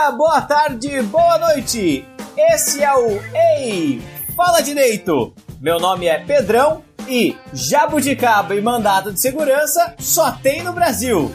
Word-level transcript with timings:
dia, 0.00 0.10
boa 0.12 0.40
tarde, 0.40 1.02
boa 1.02 1.38
noite. 1.38 2.06
Esse 2.34 2.82
é 2.82 2.92
o 2.94 3.20
Ei, 3.58 4.00
fala 4.34 4.62
direito. 4.62 5.34
Meu 5.60 5.78
nome 5.78 6.06
é 6.06 6.18
Pedrão 6.18 6.82
e 7.06 7.36
jabuticaba 7.52 8.54
e 8.54 8.62
mandado 8.62 9.12
de 9.12 9.20
segurança 9.20 9.94
só 9.98 10.32
tem 10.32 10.62
no 10.62 10.72
Brasil. 10.72 11.30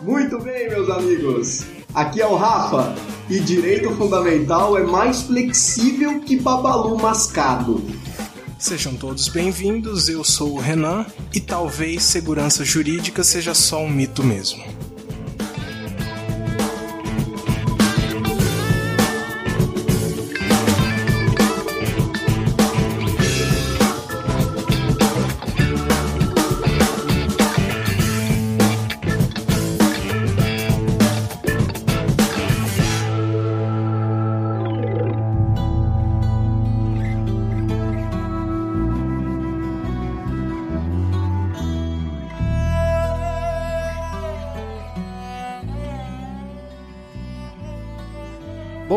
Muito 0.00 0.38
bem, 0.38 0.70
meus 0.70 0.88
amigos. 0.88 1.66
Aqui 1.94 2.22
é 2.22 2.26
o 2.26 2.36
Rafa 2.36 2.94
e 3.28 3.38
direito 3.38 3.90
fundamental 3.96 4.78
é 4.78 4.82
mais 4.82 5.22
flexível 5.22 6.20
que 6.20 6.36
babalu 6.36 6.96
mascado. 6.96 7.84
Sejam 8.58 8.94
todos 8.94 9.28
bem-vindos, 9.28 10.08
eu 10.08 10.24
sou 10.24 10.54
o 10.54 10.58
Renan 10.58 11.04
e 11.34 11.40
talvez 11.40 12.04
segurança 12.04 12.64
jurídica 12.64 13.22
seja 13.22 13.52
só 13.52 13.82
um 13.82 13.90
mito 13.90 14.22
mesmo. 14.22 14.64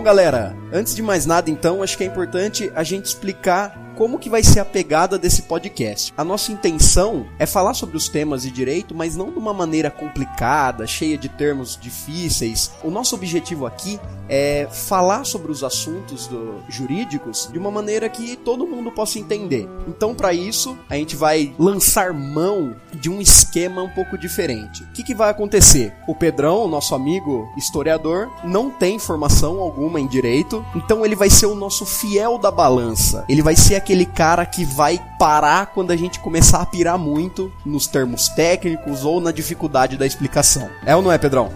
Bom, 0.03 0.07
galera, 0.07 0.53
antes 0.73 0.93
de 0.93 1.01
mais 1.01 1.25
nada, 1.25 1.49
então, 1.49 1.81
acho 1.81 1.97
que 1.97 2.03
é 2.03 2.05
importante 2.05 2.69
a 2.75 2.83
gente 2.83 3.05
explicar 3.05 3.73
como 3.95 4.19
que 4.19 4.29
vai 4.29 4.43
ser 4.43 4.59
a 4.59 4.65
pegada 4.65 5.17
desse 5.17 5.43
podcast. 5.43 6.13
A 6.17 6.23
nossa 6.23 6.51
intenção 6.51 7.25
é 7.37 7.45
falar 7.45 7.73
sobre 7.73 7.97
os 7.97 8.09
temas 8.09 8.43
de 8.43 8.51
direito, 8.51 8.95
mas 8.95 9.15
não 9.15 9.31
de 9.31 9.37
uma 9.37 9.53
maneira 9.53 9.89
complicada, 9.89 10.87
cheia 10.87 11.17
de 11.17 11.29
termos 11.29 11.77
difíceis. 11.79 12.71
O 12.83 12.89
nosso 12.89 13.15
objetivo 13.15 13.65
aqui 13.65 13.99
é 14.29 14.67
falar 14.71 15.25
sobre 15.25 15.51
os 15.51 15.63
assuntos 15.63 16.27
do, 16.27 16.61
jurídicos 16.69 17.49
de 17.51 17.59
uma 17.59 17.69
maneira 17.69 18.09
que 18.09 18.35
todo 18.37 18.67
mundo 18.67 18.91
possa 18.91 19.19
entender. 19.19 19.67
Então, 19.87 20.15
para 20.15 20.33
isso, 20.33 20.77
a 20.89 20.95
gente 20.95 21.15
vai 21.15 21.53
lançar 21.59 22.13
mão 22.13 22.75
de 22.93 23.09
um 23.09 23.21
esquema 23.21 23.83
um 23.83 23.89
pouco 23.89 24.17
diferente. 24.17 24.83
O 24.83 24.91
que, 24.93 25.03
que 25.03 25.15
vai 25.15 25.29
acontecer? 25.29 25.93
O 26.07 26.15
Pedrão, 26.15 26.67
nosso 26.67 26.95
amigo 26.95 27.51
historiador, 27.57 28.29
não 28.43 28.69
tem 28.69 28.97
formação 28.97 29.59
alguma 29.59 29.99
em 29.99 30.07
direito, 30.07 30.65
então 30.75 31.05
ele 31.05 31.15
vai 31.15 31.29
ser 31.29 31.45
o 31.45 31.55
nosso 31.55 31.85
fiel 31.85 32.37
da 32.37 32.51
balança. 32.51 33.25
Ele 33.27 33.41
vai 33.41 33.55
ser 33.55 33.75
aquele 33.83 34.05
cara 34.05 34.45
que 34.45 34.63
vai 34.63 34.97
parar 35.19 35.65
quando 35.67 35.91
a 35.91 35.95
gente 35.97 36.17
começar 36.21 36.61
a 36.61 36.65
pirar 36.65 36.97
muito 36.97 37.51
nos 37.65 37.85
termos 37.85 38.29
técnicos 38.29 39.03
ou 39.03 39.19
na 39.19 39.29
dificuldade 39.29 39.97
da 39.97 40.05
explicação. 40.05 40.69
É 40.85 40.95
ou 40.95 41.01
não 41.01 41.11
é, 41.11 41.17
Pedrão? 41.17 41.51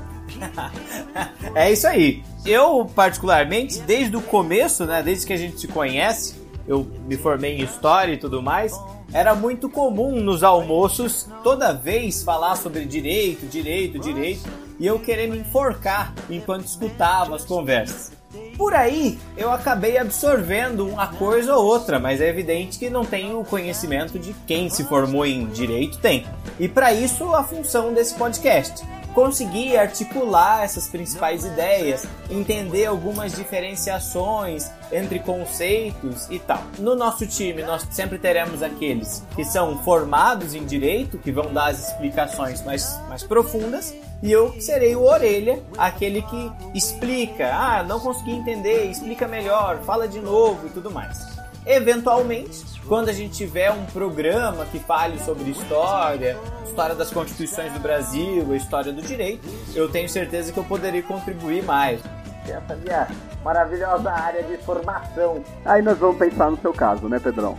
é 1.55 1.71
isso 1.71 1.87
aí. 1.87 2.21
Eu, 2.45 2.85
particularmente, 2.93 3.79
desde 3.79 4.17
o 4.17 4.21
começo, 4.21 4.85
né, 4.85 5.01
desde 5.01 5.25
que 5.25 5.31
a 5.31 5.37
gente 5.37 5.57
se 5.57 5.69
conhece, 5.69 6.35
eu 6.67 6.85
me 7.07 7.15
formei 7.15 7.55
em 7.55 7.63
história 7.63 8.11
e 8.11 8.17
tudo 8.17 8.43
mais, 8.43 8.77
era 9.13 9.33
muito 9.33 9.69
comum 9.69 10.19
nos 10.19 10.43
almoços 10.43 11.29
toda 11.41 11.71
vez 11.71 12.23
falar 12.23 12.57
sobre 12.57 12.83
direito, 12.83 13.45
direito, 13.45 13.97
direito, 13.99 14.49
e 14.77 14.85
eu 14.85 14.99
querer 14.99 15.29
me 15.29 15.37
enforcar 15.37 16.13
enquanto 16.29 16.65
escutava 16.65 17.37
as 17.37 17.45
conversas. 17.45 18.16
Por 18.57 18.73
aí 18.73 19.19
eu 19.37 19.51
acabei 19.51 19.97
absorvendo 19.97 20.87
uma 20.87 21.07
coisa 21.07 21.55
ou 21.55 21.65
outra, 21.65 21.99
mas 21.99 22.19
é 22.19 22.27
evidente 22.27 22.79
que 22.79 22.89
não 22.89 23.05
tenho 23.05 23.39
o 23.39 23.45
conhecimento 23.45 24.17
de 24.17 24.33
quem 24.45 24.69
se 24.69 24.83
formou 24.83 25.25
em 25.25 25.45
direito 25.47 25.99
tem. 25.99 26.25
E 26.59 26.67
para 26.67 26.91
isso 26.93 27.35
a 27.35 27.43
função 27.43 27.93
desse 27.93 28.15
podcast 28.15 28.83
conseguir 29.17 29.75
articular 29.75 30.63
essas 30.63 30.87
principais 30.87 31.43
ideias, 31.43 32.05
entender 32.29 32.85
algumas 32.85 33.35
diferenciações 33.35 34.69
entre 34.91 35.17
conceitos 35.17 36.29
e 36.29 36.37
tal. 36.37 36.61
No 36.77 36.95
nosso 36.95 37.25
time, 37.25 37.63
nós 37.63 37.87
sempre 37.89 38.19
teremos 38.19 38.61
aqueles 38.61 39.25
que 39.35 39.43
são 39.43 39.79
formados 39.79 40.53
em 40.53 40.63
direito, 40.63 41.17
que 41.17 41.31
vão 41.31 41.51
dar 41.51 41.71
as 41.71 41.87
explicações 41.87 42.63
mais, 42.63 42.95
mais 43.09 43.23
profundas, 43.23 43.91
e 44.21 44.31
eu 44.31 44.53
serei 44.61 44.95
o 44.95 45.01
orelha, 45.01 45.63
aquele 45.79 46.21
que 46.21 46.51
explica, 46.75 47.55
ah, 47.55 47.81
não 47.81 47.99
consegui 47.99 48.33
entender, 48.33 48.85
explica 48.85 49.27
melhor, 49.27 49.79
fala 49.79 50.07
de 50.07 50.19
novo 50.19 50.67
e 50.67 50.69
tudo 50.69 50.91
mais. 50.91 51.36
Eventualmente, 51.67 52.63
quando 52.87 53.09
a 53.09 53.13
gente 53.13 53.35
tiver 53.35 53.69
um 53.69 53.85
programa 53.87 54.65
que 54.67 54.79
fale 54.79 55.19
sobre 55.19 55.51
história, 55.51 56.37
história 56.65 56.95
das 56.95 57.11
constituições 57.11 57.73
do 57.73 57.79
Brasil, 57.79 58.55
história 58.55 58.93
do 58.93 59.01
direito, 59.01 59.45
eu 59.75 59.89
tenho 59.89 60.07
certeza 60.07 60.53
que 60.53 60.57
eu 60.57 60.63
poderei 60.63 61.01
contribuir 61.01 61.61
mais. 61.65 61.99
Essa 62.47 62.73
minha 62.77 63.09
maravilhosa 63.43 64.09
área 64.09 64.43
de 64.43 64.55
formação. 64.59 65.43
Aí 65.65 65.81
nós 65.81 65.97
vamos 65.97 66.17
pensar 66.17 66.49
no 66.49 66.57
seu 66.57 66.71
caso, 66.71 67.09
né, 67.09 67.19
Pedrão? 67.19 67.57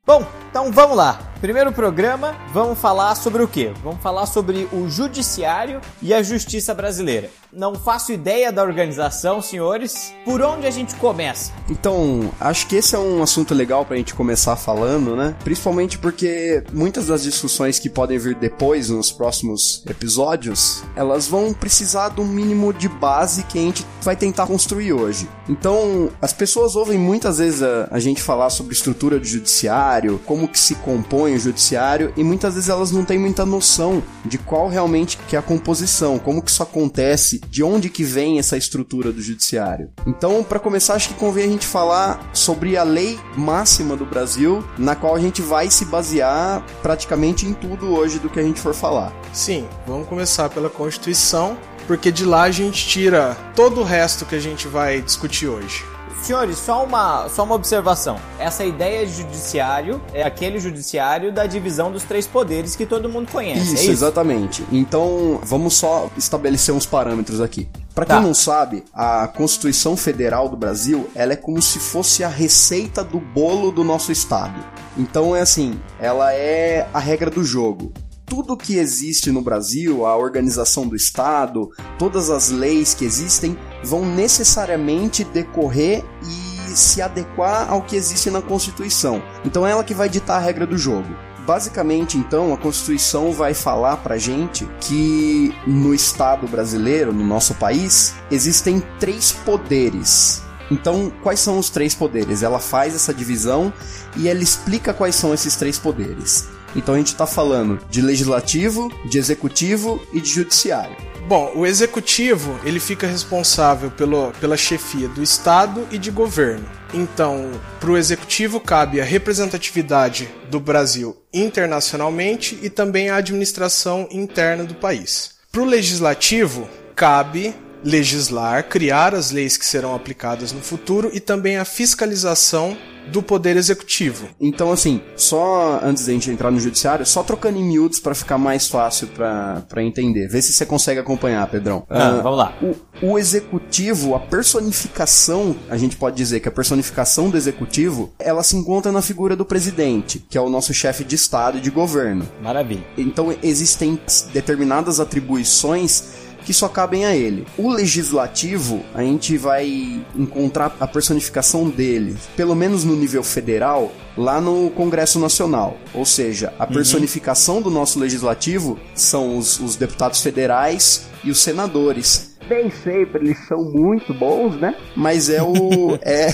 Bom, 0.04 0.26
então 0.50 0.72
vamos 0.72 0.98
lá. 0.98 1.20
Primeiro 1.40 1.72
programa, 1.72 2.36
vamos 2.52 2.80
falar 2.80 3.14
sobre 3.14 3.44
o 3.44 3.48
quê? 3.48 3.72
Vamos 3.84 4.02
falar 4.02 4.26
sobre 4.26 4.68
o 4.74 4.90
judiciário 4.90 5.80
e 6.02 6.12
a 6.12 6.24
justiça 6.24 6.74
brasileira. 6.74 7.30
Não 7.54 7.76
faço 7.76 8.12
ideia 8.12 8.52
da 8.52 8.64
organização, 8.64 9.42
senhores. 9.42 10.14
Por 10.26 10.42
onde 10.42 10.66
a 10.66 10.72
gente 10.72 10.96
começa? 10.96 11.52
Então, 11.70 12.32
acho 12.40 12.68
que 12.68 12.76
esse 12.76 12.96
é 12.96 13.00
um 13.00 13.22
assunto 13.22 13.54
legal 13.54 13.86
pra 13.86 13.98
gente 13.98 14.16
começar 14.16 14.56
falando, 14.56 15.16
né? 15.16 15.36
Principalmente 15.44 15.98
porque 16.00 16.64
muitas 16.74 17.06
das 17.06 17.24
discussões 17.24 17.78
que 17.78 17.90
podem 17.90 18.18
vir 18.18 18.36
depois, 18.36 18.90
nos 18.90 19.12
próximos 19.12 19.84
episódios, 19.88 20.84
elas 20.96 21.28
vão 21.28 21.54
precisar 21.54 22.14
um 22.20 22.26
mínimo 22.26 22.74
de 22.74 22.90
base 22.90 23.44
que 23.44 23.60
a 23.60 23.62
gente 23.62 23.86
vai 24.02 24.16
tentar 24.16 24.48
construir 24.48 24.94
hoje. 24.94 25.30
Então, 25.48 26.10
as 26.22 26.34
pessoas 26.34 26.76
ouvem 26.76 26.98
muitas 26.98 27.38
vezes 27.38 27.62
a, 27.62 27.88
a 27.92 28.00
gente 28.00 28.22
falar 28.22 28.50
sobre 28.50 28.74
estrutura 28.74 29.20
do 29.20 29.26
judiciário, 29.26 30.20
como 30.26 30.48
que 30.48 30.60
se 30.60 30.76
compõe 30.76 31.27
o 31.36 31.40
judiciário, 31.40 32.14
e 32.16 32.24
muitas 32.24 32.56
vezes 32.56 32.70
elas 32.70 32.92
não 32.92 33.06
têm 33.06 33.20
muita 33.20 33.46
noção 33.46 34.04
de 34.26 34.38
qual 34.38 34.68
realmente 34.68 35.18
que 35.28 35.36
é 35.36 35.40
a 35.40 35.42
composição, 35.42 36.20
como 36.20 36.42
que 36.42 36.52
isso 36.52 36.64
acontece, 36.64 37.42
de 37.50 37.64
onde 37.64 37.90
que 37.90 38.04
vem 38.04 38.40
essa 38.40 38.58
estrutura 38.58 39.12
do 39.12 39.22
judiciário. 39.22 39.90
Então, 40.06 40.44
para 40.44 40.60
começar, 40.60 40.96
acho 40.96 41.10
que 41.10 41.14
convém 41.16 41.46
a 41.46 41.50
gente 41.50 41.66
falar 41.66 42.30
sobre 42.34 42.78
a 42.78 42.84
lei 42.84 43.20
máxima 43.36 43.96
do 43.96 44.06
Brasil, 44.06 44.64
na 44.78 44.96
qual 44.96 45.16
a 45.16 45.20
gente 45.20 45.42
vai 45.42 45.70
se 45.70 45.86
basear 45.86 46.64
praticamente 46.82 47.46
em 47.46 47.54
tudo 47.54 47.94
hoje 47.94 48.20
do 48.20 48.30
que 48.30 48.40
a 48.40 48.44
gente 48.44 48.60
for 48.60 48.74
falar. 48.74 49.14
Sim, 49.34 49.68
vamos 49.86 50.08
começar 50.08 50.50
pela 50.50 50.70
Constituição, 50.70 51.58
porque 51.86 52.12
de 52.12 52.26
lá 52.26 52.44
a 52.44 52.52
gente 52.52 52.88
tira 52.88 53.36
todo 53.56 53.82
o 53.82 53.84
resto 53.84 54.26
que 54.26 54.36
a 54.36 54.40
gente 54.40 54.68
vai 54.68 55.02
discutir 55.02 55.48
hoje. 55.48 55.84
Senhores, 56.22 56.58
só 56.58 56.84
uma, 56.84 57.30
só 57.30 57.44
uma 57.44 57.56
observação. 57.56 58.18
Essa 58.40 58.66
ideia 58.66 59.06
de 59.06 59.14
judiciário 59.14 60.02
é 60.14 60.24
aquele 60.24 60.60
judiciário 60.60 61.32
da 61.32 61.46
divisão 61.46 61.92
dos 61.92 62.04
três 62.04 62.28
poderes 62.28 62.76
que 62.76 62.86
todo 62.86 63.08
mundo 63.08 63.32
conhece. 63.32 63.62
Isso, 63.62 63.76
é 63.76 63.82
isso? 63.84 63.92
exatamente. 63.92 64.66
Então, 64.72 65.40
vamos 65.44 65.76
só 65.76 66.10
estabelecer 66.18 66.74
uns 66.74 66.86
parâmetros 66.86 67.40
aqui. 67.40 67.70
Para 67.96 68.06
quem 68.06 68.16
Tá. 68.16 68.22
não 68.22 68.34
sabe, 68.34 68.84
a 68.94 69.28
Constituição 69.28 69.96
Federal 69.98 70.50
do 70.50 70.58
Brasil, 70.58 71.10
ela 71.16 71.34
é 71.34 71.36
como 71.36 71.62
se 71.62 71.80
fosse 71.80 72.24
a 72.24 72.28
receita 72.30 73.04
do 73.04 73.20
bolo 73.20 73.72
do 73.72 73.84
nosso 73.84 74.12
estado. 74.12 74.64
Então 74.98 75.36
é 75.36 75.42
assim, 75.42 75.80
ela 76.00 76.34
é 76.34 76.88
a 76.94 77.00
regra 77.00 77.30
do 77.32 77.44
jogo. 77.44 77.92
Tudo 78.30 78.58
que 78.58 78.76
existe 78.76 79.32
no 79.32 79.42
Brasil, 79.42 80.06
a 80.06 80.18
organização 80.18 80.86
do 80.86 80.98
Estado, 80.98 81.72
todas 81.98 82.30
as 82.30 82.50
leis 82.50 82.94
que 82.94 83.06
existem, 83.06 83.58
vão 83.82 84.06
necessariamente 84.06 85.24
decorrer 85.24 86.04
e 86.22 86.76
se 86.76 87.02
adequar 87.02 87.72
ao 87.72 87.82
que 87.82 87.96
existe 87.96 88.30
na 88.30 88.42
Constituição. 88.42 89.24
Então 89.46 89.66
é 89.66 89.72
ela 89.72 89.84
que 89.84 89.94
vai 89.94 90.10
ditar 90.10 90.36
a 90.36 90.42
regra 90.42 90.68
do 90.68 90.78
jogo. 90.78 91.08
Basicamente, 91.46 92.18
então, 92.18 92.54
a 92.54 92.58
Constituição 92.58 93.32
vai 93.32 93.54
falar 93.54 93.96
pra 93.96 94.18
gente 94.18 94.68
que 94.82 95.56
no 95.66 95.94
Estado 95.94 96.46
brasileiro, 96.50 97.14
no 97.14 97.26
nosso 97.26 97.56
país, 97.56 98.14
existem 98.30 98.84
três 99.00 99.32
poderes. 99.32 100.44
Então, 100.70 101.10
quais 101.24 101.40
são 101.40 101.58
os 101.58 101.70
três 101.70 101.96
poderes? 101.96 102.44
Ela 102.44 102.60
faz 102.60 102.94
essa 102.94 103.14
divisão 103.14 103.72
e 104.18 104.28
ela 104.28 104.44
explica 104.44 104.94
quais 104.94 105.16
são 105.16 105.34
esses 105.34 105.56
três 105.56 105.80
poderes. 105.80 106.57
Então, 106.76 106.96
a 106.96 106.98
gente 106.98 107.08
está 107.08 107.26
falando 107.26 107.80
de 107.90 108.02
legislativo, 108.02 108.92
de 109.10 109.18
executivo 109.18 110.02
e 110.14 110.22
de 110.22 110.30
judiciário. 110.30 110.96
Bom, 111.28 111.52
o 111.56 111.66
executivo 111.66 112.58
ele 112.64 112.80
fica 112.80 113.06
responsável 113.06 113.92
pelo, 113.92 114.32
pela 114.40 114.56
chefia 114.56 115.10
do 115.10 115.22
Estado 115.22 115.86
e 115.92 115.98
de 115.98 116.10
governo. 116.10 116.66
Então, 116.94 117.52
para 117.82 117.92
o 117.92 117.98
executivo 117.98 118.62
cabe 118.62 119.02
a 119.02 119.04
representatividade 119.04 120.30
do 120.50 120.58
Brasil 120.58 121.18
internacionalmente 121.34 122.58
e 122.62 122.70
também 122.70 123.10
a 123.10 123.18
administração 123.18 124.08
interna 124.10 124.64
do 124.64 124.76
país. 124.76 125.32
Para 125.52 125.62
o 125.62 125.66
legislativo 125.66 126.70
cabe 126.96 127.54
legislar, 127.84 128.64
criar 128.70 129.14
as 129.14 129.30
leis 129.30 129.58
que 129.58 129.66
serão 129.66 129.94
aplicadas 129.94 130.54
no 130.54 130.62
futuro 130.62 131.12
e 131.14 131.20
também 131.20 131.58
a 131.58 131.66
fiscalização 131.66 132.78
do 133.12 133.22
poder 133.22 133.58
executivo. 133.58 134.28
Então, 134.40 134.72
assim, 134.72 135.02
só 135.16 135.80
antes 135.84 136.06
da 136.06 136.14
gente 136.14 136.30
entrar 136.30 136.52
no 136.52 136.60
judiciário, 136.60 137.06
só 137.06 137.24
trocando 137.24 137.58
em 137.58 137.64
miúdos 137.64 138.00
para 138.00 138.14
ficar 138.16 138.38
mais 138.38 138.68
fácil 138.68 139.08
para 139.08 139.84
entender. 139.84 140.28
Vê 140.28 140.42
se 140.42 140.54
você 140.54 140.66
consegue 140.66 141.00
acompanhar, 141.00 141.48
Pedrão. 141.48 141.86
Ah, 141.90 142.20
vamos 142.22 142.38
lá. 142.38 142.58
O, 142.62 143.12
o 143.14 143.20
executivo, 143.20 144.16
a 144.16 144.20
personificação, 144.20 145.56
a 145.70 145.78
gente 145.78 145.96
pode 145.96 146.16
dizer 146.16 146.40
que 146.40 146.48
a 146.48 146.52
personificação 146.52 147.30
do 147.30 147.38
executivo, 147.38 148.14
ela 148.20 148.44
se 148.44 148.56
encontra 148.56 148.92
na 148.92 149.02
figura 149.02 149.36
do 149.36 149.46
presidente, 149.46 150.20
que 150.20 150.38
é 150.38 150.42
o 150.42 150.50
nosso 150.50 150.74
chefe 150.74 151.04
de 151.04 151.16
estado 151.16 151.58
e 151.58 151.62
de 151.62 151.70
governo. 151.70 152.28
Maravilha. 152.42 152.86
Então, 152.98 153.34
existem 153.42 154.00
determinadas 154.34 155.00
atribuições 155.00 156.27
que 156.48 156.54
só 156.54 156.70
cabem 156.70 157.06
a 157.06 157.14
ele. 157.14 157.46
O 157.58 157.70
legislativo, 157.70 158.82
a 158.96 159.04
gente 159.04 159.38
vai 159.38 160.02
encontrar 160.16 160.78
a 160.80 160.88
personificação 160.88 161.70
dele, 161.70 162.16
pelo 162.38 162.56
menos 162.56 162.86
no 162.86 162.96
nível 162.96 163.22
federal, 163.22 163.92
lá 164.16 164.40
no 164.40 164.70
Congresso 164.70 165.20
Nacional. 165.20 165.78
Ou 165.94 166.06
seja, 166.06 166.54
a 166.58 166.66
personificação 166.66 167.62
do 167.62 167.70
nosso 167.70 168.00
legislativo 168.00 168.80
são 168.96 169.38
os, 169.38 169.60
os 169.60 169.76
deputados 169.76 170.22
federais 170.22 171.10
e 171.22 171.30
os 171.30 171.40
senadores. 171.40 172.38
Nem 172.50 172.72
sempre 172.72 173.26
eles 173.26 173.46
são 173.46 173.62
muito 173.66 174.14
bons, 174.14 174.56
né? 174.56 174.74
Mas 174.96 175.30
é 175.30 175.44
o, 175.44 176.00
é, 176.02 176.34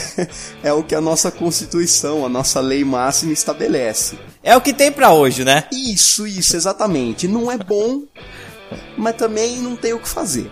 é 0.62 0.72
o 0.72 0.84
que 0.84 0.94
a 0.94 1.02
nossa 1.02 1.32
Constituição, 1.32 2.24
a 2.24 2.30
nossa 2.30 2.60
lei 2.60 2.84
máxima 2.84 3.34
estabelece. 3.34 4.20
É 4.44 4.56
o 4.56 4.62
que 4.62 4.74
tem 4.74 4.92
pra 4.92 5.12
hoje, 5.12 5.44
né? 5.44 5.64
Isso, 5.72 6.28
isso, 6.28 6.56
exatamente. 6.56 7.28
Não 7.28 7.52
é 7.52 7.58
bom, 7.58 8.04
mas 8.98 9.16
também 9.16 9.58
não 9.58 9.76
tem 9.76 9.94
o 9.94 10.00
que 10.00 10.08
fazer. 10.08 10.50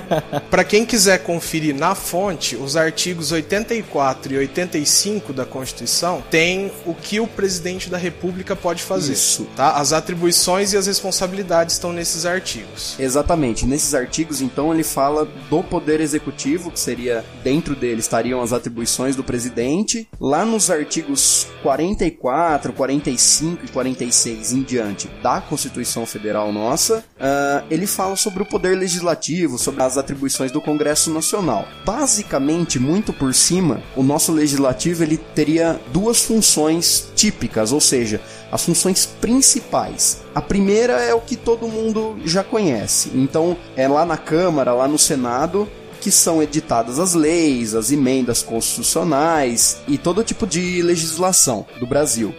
Para 0.50 0.64
quem 0.64 0.84
quiser 0.84 1.18
conferir 1.18 1.74
na 1.74 1.94
fonte, 1.94 2.56
os 2.56 2.76
artigos 2.76 3.32
84 3.32 4.32
e 4.34 4.38
85 4.38 5.32
da 5.32 5.44
Constituição 5.44 6.22
tem 6.30 6.70
o 6.86 6.94
que 6.94 7.20
o 7.20 7.26
presidente 7.26 7.88
da 7.88 7.98
República 7.98 8.54
pode 8.54 8.82
fazer. 8.82 9.12
Isso. 9.12 9.46
Tá? 9.56 9.72
As 9.72 9.92
atribuições 9.92 10.72
e 10.72 10.76
as 10.76 10.86
responsabilidades 10.86 11.74
estão 11.74 11.92
nesses 11.92 12.26
artigos. 12.26 12.96
Exatamente. 12.98 13.66
Nesses 13.66 13.94
artigos, 13.94 14.40
então, 14.40 14.72
ele 14.72 14.84
fala 14.84 15.26
do 15.48 15.62
poder 15.62 16.00
executivo, 16.00 16.70
que 16.70 16.80
seria 16.80 17.24
dentro 17.42 17.74
dele 17.74 18.00
estariam 18.00 18.40
as 18.42 18.52
atribuições 18.52 19.16
do 19.16 19.24
presidente. 19.24 20.08
Lá 20.20 20.44
nos 20.44 20.70
artigos 20.70 21.46
44, 21.62 22.72
45 22.72 23.64
e 23.64 23.68
46 23.68 24.52
em 24.52 24.62
diante 24.62 25.08
da 25.22 25.40
Constituição 25.40 26.06
Federal 26.06 26.52
nossa, 26.52 27.04
ah, 27.18 27.63
ele 27.70 27.86
fala 27.86 28.16
sobre 28.16 28.42
o 28.42 28.46
poder 28.46 28.76
legislativo, 28.76 29.58
sobre 29.58 29.82
as 29.82 29.96
atribuições 29.96 30.52
do 30.52 30.60
Congresso 30.60 31.10
Nacional. 31.10 31.66
Basicamente, 31.84 32.78
muito 32.78 33.12
por 33.12 33.34
cima, 33.34 33.82
o 33.96 34.02
nosso 34.02 34.32
legislativo 34.32 35.02
ele 35.02 35.16
teria 35.16 35.80
duas 35.92 36.22
funções 36.22 37.10
típicas, 37.14 37.72
ou 37.72 37.80
seja, 37.80 38.20
as 38.50 38.64
funções 38.64 39.06
principais. 39.06 40.22
A 40.34 40.40
primeira 40.40 40.94
é 40.94 41.14
o 41.14 41.20
que 41.20 41.36
todo 41.36 41.68
mundo 41.68 42.16
já 42.24 42.44
conhece. 42.44 43.10
Então, 43.14 43.56
é 43.76 43.88
lá 43.88 44.04
na 44.04 44.16
Câmara, 44.16 44.72
lá 44.72 44.86
no 44.86 44.98
Senado, 44.98 45.68
que 46.04 46.10
são 46.10 46.42
editadas 46.42 46.98
as 46.98 47.14
leis, 47.14 47.74
as 47.74 47.90
emendas 47.90 48.42
constitucionais 48.42 49.78
e 49.88 49.96
todo 49.96 50.22
tipo 50.22 50.46
de 50.46 50.82
legislação 50.82 51.64
do 51.80 51.86
Brasil. 51.86 52.34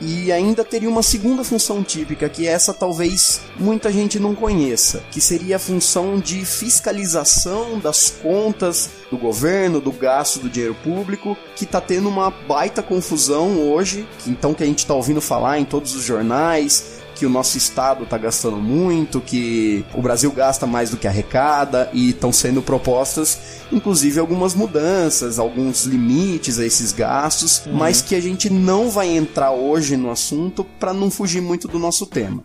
E 0.00 0.30
ainda 0.30 0.64
teria 0.64 0.88
uma 0.88 1.02
segunda 1.02 1.42
função 1.42 1.82
típica, 1.82 2.28
que 2.28 2.46
essa 2.46 2.72
talvez 2.72 3.40
muita 3.58 3.90
gente 3.90 4.20
não 4.20 4.36
conheça, 4.36 5.02
que 5.10 5.20
seria 5.20 5.56
a 5.56 5.58
função 5.58 6.20
de 6.20 6.44
fiscalização 6.44 7.80
das 7.80 8.08
contas 8.08 8.90
do 9.10 9.18
governo, 9.18 9.80
do 9.80 9.90
gasto 9.90 10.38
do 10.38 10.48
dinheiro 10.48 10.76
público, 10.76 11.36
que 11.56 11.66
tá 11.66 11.80
tendo 11.80 12.08
uma 12.08 12.30
baita 12.30 12.84
confusão 12.84 13.68
hoje, 13.68 14.06
que 14.20 14.30
então 14.30 14.54
que 14.54 14.62
a 14.62 14.66
gente 14.66 14.86
tá 14.86 14.94
ouvindo 14.94 15.20
falar 15.20 15.58
em 15.58 15.64
todos 15.64 15.96
os 15.96 16.04
jornais, 16.04 16.97
que 17.18 17.26
o 17.26 17.30
nosso 17.30 17.58
estado 17.58 18.04
está 18.04 18.16
gastando 18.16 18.56
muito, 18.56 19.20
que 19.20 19.84
o 19.92 20.00
Brasil 20.00 20.30
gasta 20.30 20.66
mais 20.66 20.90
do 20.90 20.96
que 20.96 21.08
arrecada 21.08 21.90
e 21.92 22.10
estão 22.10 22.32
sendo 22.32 22.62
propostas, 22.62 23.38
inclusive, 23.72 24.20
algumas 24.20 24.54
mudanças, 24.54 25.38
alguns 25.38 25.84
limites 25.84 26.58
a 26.58 26.64
esses 26.64 26.92
gastos, 26.92 27.62
mas 27.72 28.00
que 28.00 28.14
a 28.14 28.20
gente 28.20 28.48
não 28.48 28.88
vai 28.88 29.08
entrar 29.08 29.50
hoje 29.50 29.96
no 29.96 30.10
assunto 30.10 30.64
para 30.78 30.92
não 30.92 31.10
fugir 31.10 31.42
muito 31.42 31.66
do 31.66 31.78
nosso 31.78 32.06
tema. 32.06 32.44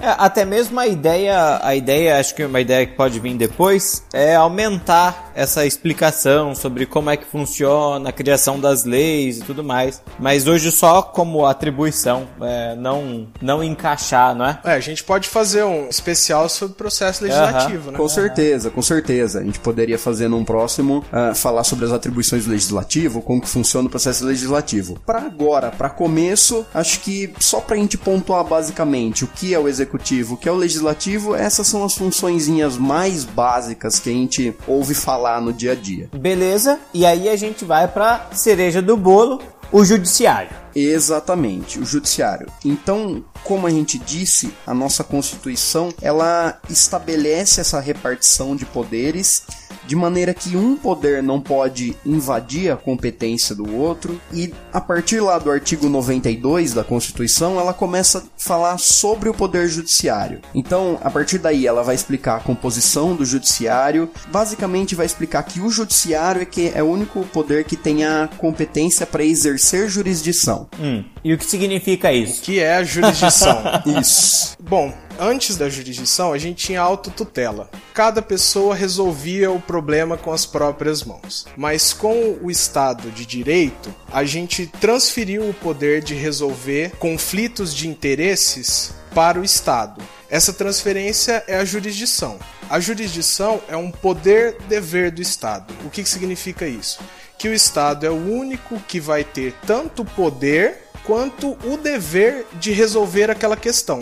É, 0.00 0.08
até 0.18 0.44
mesmo 0.44 0.78
a 0.78 0.86
ideia, 0.86 1.60
a 1.62 1.74
ideia, 1.74 2.18
acho 2.18 2.34
que 2.34 2.44
uma 2.44 2.60
ideia 2.60 2.86
que 2.86 2.94
pode 2.94 3.18
vir 3.20 3.36
depois, 3.36 4.04
é 4.12 4.34
aumentar 4.34 5.32
essa 5.34 5.66
explicação 5.66 6.54
sobre 6.54 6.86
como 6.86 7.10
é 7.10 7.16
que 7.16 7.24
funciona 7.24 8.08
a 8.08 8.12
criação 8.12 8.58
das 8.58 8.84
leis 8.84 9.38
e 9.38 9.42
tudo 9.42 9.62
mais. 9.62 10.02
Mas 10.18 10.46
hoje 10.46 10.72
só 10.72 11.02
como 11.02 11.46
atribuição, 11.46 12.26
é, 12.40 12.74
não, 12.74 13.28
não 13.40 13.62
encaixar, 13.62 14.34
não 14.34 14.46
é? 14.46 14.58
É, 14.64 14.72
a 14.72 14.80
gente 14.80 15.04
pode 15.04 15.28
fazer 15.28 15.62
um 15.64 15.88
especial 15.88 16.48
sobre 16.48 16.72
o 16.72 16.76
processo 16.76 17.24
legislativo, 17.24 17.90
né? 17.90 17.98
Com 17.98 18.08
certeza, 18.08 18.70
com 18.70 18.82
certeza. 18.82 19.40
A 19.40 19.44
gente 19.44 19.60
poderia 19.60 19.98
fazer 19.98 20.28
num 20.28 20.44
próximo 20.44 21.04
ah, 21.12 21.34
falar 21.34 21.64
sobre 21.64 21.84
as 21.84 21.92
atribuições 21.92 22.44
do 22.44 22.50
legislativo, 22.50 23.20
como 23.20 23.40
que 23.40 23.48
funciona 23.48 23.86
o 23.86 23.90
processo 23.90 24.24
legislativo. 24.24 24.98
Para 25.04 25.20
agora, 25.20 25.70
para 25.70 25.90
começo, 25.90 26.66
acho 26.72 27.00
que 27.00 27.32
só 27.38 27.60
pra 27.60 27.76
gente 27.76 27.98
pontuar 27.98 28.44
basicamente 28.44 29.24
o 29.24 29.28
que 29.36 29.54
é 29.54 29.58
o 29.58 29.68
executivo, 29.68 30.34
o 30.34 30.36
que 30.36 30.48
é 30.48 30.52
o 30.52 30.56
legislativo, 30.56 31.34
essas 31.34 31.66
são 31.66 31.84
as 31.84 31.94
funçõezinhas 31.94 32.76
mais 32.76 33.24
básicas 33.24 34.00
que 34.00 34.08
a 34.08 34.12
gente 34.12 34.54
ouve 34.66 34.94
falar 34.94 35.40
no 35.40 35.52
dia 35.52 35.72
a 35.72 35.74
dia. 35.74 36.08
Beleza? 36.18 36.80
E 36.92 37.04
aí 37.04 37.28
a 37.28 37.36
gente 37.36 37.64
vai 37.64 37.86
pra 37.86 38.28
cereja 38.32 38.80
do 38.80 38.96
bolo, 38.96 39.40
o 39.70 39.84
judiciário. 39.84 40.50
Exatamente, 40.74 41.78
o 41.78 41.84
judiciário. 41.84 42.46
Então, 42.64 43.24
como 43.44 43.66
a 43.66 43.70
gente 43.70 43.98
disse, 43.98 44.52
a 44.66 44.72
nossa 44.72 45.04
Constituição, 45.04 45.92
ela 46.00 46.58
estabelece 46.68 47.60
essa 47.60 47.80
repartição 47.80 48.56
de 48.56 48.64
poderes 48.64 49.42
de 49.86 49.96
maneira 49.96 50.34
que 50.34 50.56
um 50.56 50.76
poder 50.76 51.22
não 51.22 51.40
pode 51.40 51.96
invadir 52.04 52.70
a 52.72 52.76
competência 52.76 53.54
do 53.54 53.74
outro 53.76 54.20
e 54.32 54.52
a 54.72 54.80
partir 54.80 55.20
lá 55.20 55.38
do 55.38 55.50
artigo 55.50 55.88
92 55.88 56.74
da 56.74 56.84
Constituição, 56.84 57.58
ela 57.58 57.72
começa 57.72 58.18
a 58.18 58.22
falar 58.36 58.78
sobre 58.78 59.28
o 59.28 59.34
poder 59.34 59.68
judiciário. 59.68 60.40
Então, 60.54 60.98
a 61.02 61.10
partir 61.10 61.38
daí 61.38 61.66
ela 61.66 61.82
vai 61.82 61.94
explicar 61.94 62.36
a 62.36 62.40
composição 62.40 63.14
do 63.14 63.24
judiciário, 63.24 64.10
basicamente 64.30 64.94
vai 64.94 65.06
explicar 65.06 65.42
que 65.42 65.60
o 65.60 65.70
judiciário 65.70 66.42
é 66.42 66.44
que 66.44 66.72
é 66.74 66.82
o 66.82 66.86
único 66.86 67.24
poder 67.26 67.64
que 67.64 67.76
tem 67.76 68.04
a 68.04 68.28
competência 68.38 69.06
para 69.06 69.24
exercer 69.24 69.88
jurisdição. 69.88 70.68
Hum, 70.80 71.04
E 71.24 71.32
o 71.32 71.38
que 71.38 71.44
significa 71.44 72.12
isso? 72.12 72.42
Que 72.42 72.60
é 72.60 72.76
a 72.76 72.84
jurisdição. 72.84 73.62
Isso. 74.00 74.56
Bom, 74.60 74.92
antes 75.18 75.56
da 75.56 75.68
jurisdição, 75.68 76.32
a 76.32 76.38
gente 76.38 76.66
tinha 76.66 76.80
autotutela. 76.80 77.70
Cada 77.94 78.20
pessoa 78.20 78.74
resolvia 78.74 79.50
o 79.50 79.60
problema 79.60 80.16
com 80.16 80.32
as 80.32 80.46
próprias 80.46 81.02
mãos. 81.02 81.46
Mas 81.56 81.92
com 81.92 82.38
o 82.42 82.50
Estado 82.50 83.10
de 83.10 83.24
Direito, 83.24 83.94
a 84.12 84.24
gente 84.24 84.66
transferiu 84.66 85.48
o 85.48 85.54
poder 85.54 86.02
de 86.02 86.14
resolver 86.14 86.92
conflitos 86.98 87.74
de 87.74 87.88
interesses 87.88 88.94
para 89.14 89.40
o 89.40 89.44
Estado. 89.44 90.02
Essa 90.28 90.52
transferência 90.52 91.44
é 91.46 91.56
a 91.56 91.64
jurisdição. 91.64 92.38
A 92.68 92.80
jurisdição 92.80 93.60
é 93.68 93.76
um 93.76 93.90
poder-dever 93.90 95.12
do 95.12 95.22
Estado. 95.22 95.72
O 95.84 95.90
que 95.90 96.04
significa 96.04 96.66
isso? 96.66 96.98
Que 97.38 97.48
o 97.48 97.54
Estado 97.54 98.04
é 98.04 98.10
o 98.10 98.14
único 98.14 98.80
que 98.80 98.98
vai 98.98 99.22
ter 99.22 99.54
tanto 99.64 100.04
poder 100.04 100.85
quanto 101.06 101.56
o 101.64 101.76
dever 101.76 102.44
de 102.54 102.72
resolver 102.72 103.30
aquela 103.30 103.56
questão. 103.56 104.00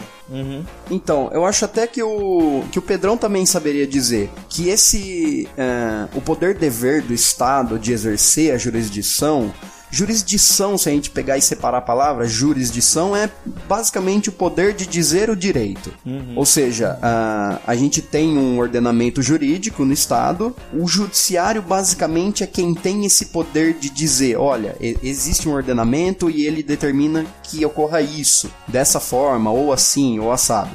Então, 0.91 1.31
eu 1.33 1.45
acho 1.45 1.65
até 1.65 1.87
que 1.87 2.03
o, 2.03 2.65
que 2.73 2.79
o 2.79 2.83
Pedrão 2.83 3.17
também 3.17 3.45
saberia 3.45 3.87
dizer 3.87 4.31
que 4.49 4.69
esse. 4.69 5.49
é, 5.57 6.09
o 6.17 6.21
poder 6.21 6.55
dever 6.55 7.03
do 7.03 7.13
Estado 7.13 7.79
de 7.79 7.93
exercer 7.93 8.55
a 8.55 8.59
jurisdição 8.59 9.53
Jurisdição, 9.95 10.77
se 10.77 10.89
a 10.89 10.93
gente 10.93 11.09
pegar 11.11 11.39
e 11.39 11.43
separar 11.43 11.79
a 11.79 11.81
palavra, 11.81 12.27
jurisdição 12.27 13.15
é 13.17 13.31
basicamente 13.69 14.29
o 14.29 14.33
poder 14.33 14.73
de 14.75 14.87
dizer 14.87 15.31
o 15.31 15.37
direito. 15.37 15.93
Ou 16.37 16.45
seja, 16.45 16.99
a, 17.01 17.61
a 17.67 17.75
gente 17.77 18.03
tem 18.03 18.37
um 18.37 18.59
ordenamento 18.59 19.23
jurídico 19.23 19.85
no 19.85 19.93
Estado, 19.93 20.55
o 20.73 20.87
judiciário 20.89 21.63
basicamente 21.63 22.43
é 22.43 22.47
quem 22.47 22.75
tem 22.75 23.05
esse 23.07 23.27
poder 23.27 23.75
de 23.75 23.89
dizer: 23.89 24.37
olha, 24.37 24.77
existe 24.81 25.49
um 25.49 25.53
ordenamento 25.55 26.29
e 26.29 26.45
ele 26.45 26.63
determina 26.63 27.25
que 27.45 27.65
ocorra 27.65 28.01
isso, 28.01 28.51
dessa 28.67 28.99
forma, 28.99 29.51
ou 29.51 29.73
assim, 29.73 30.19
ou 30.19 30.33
assado. 30.33 30.71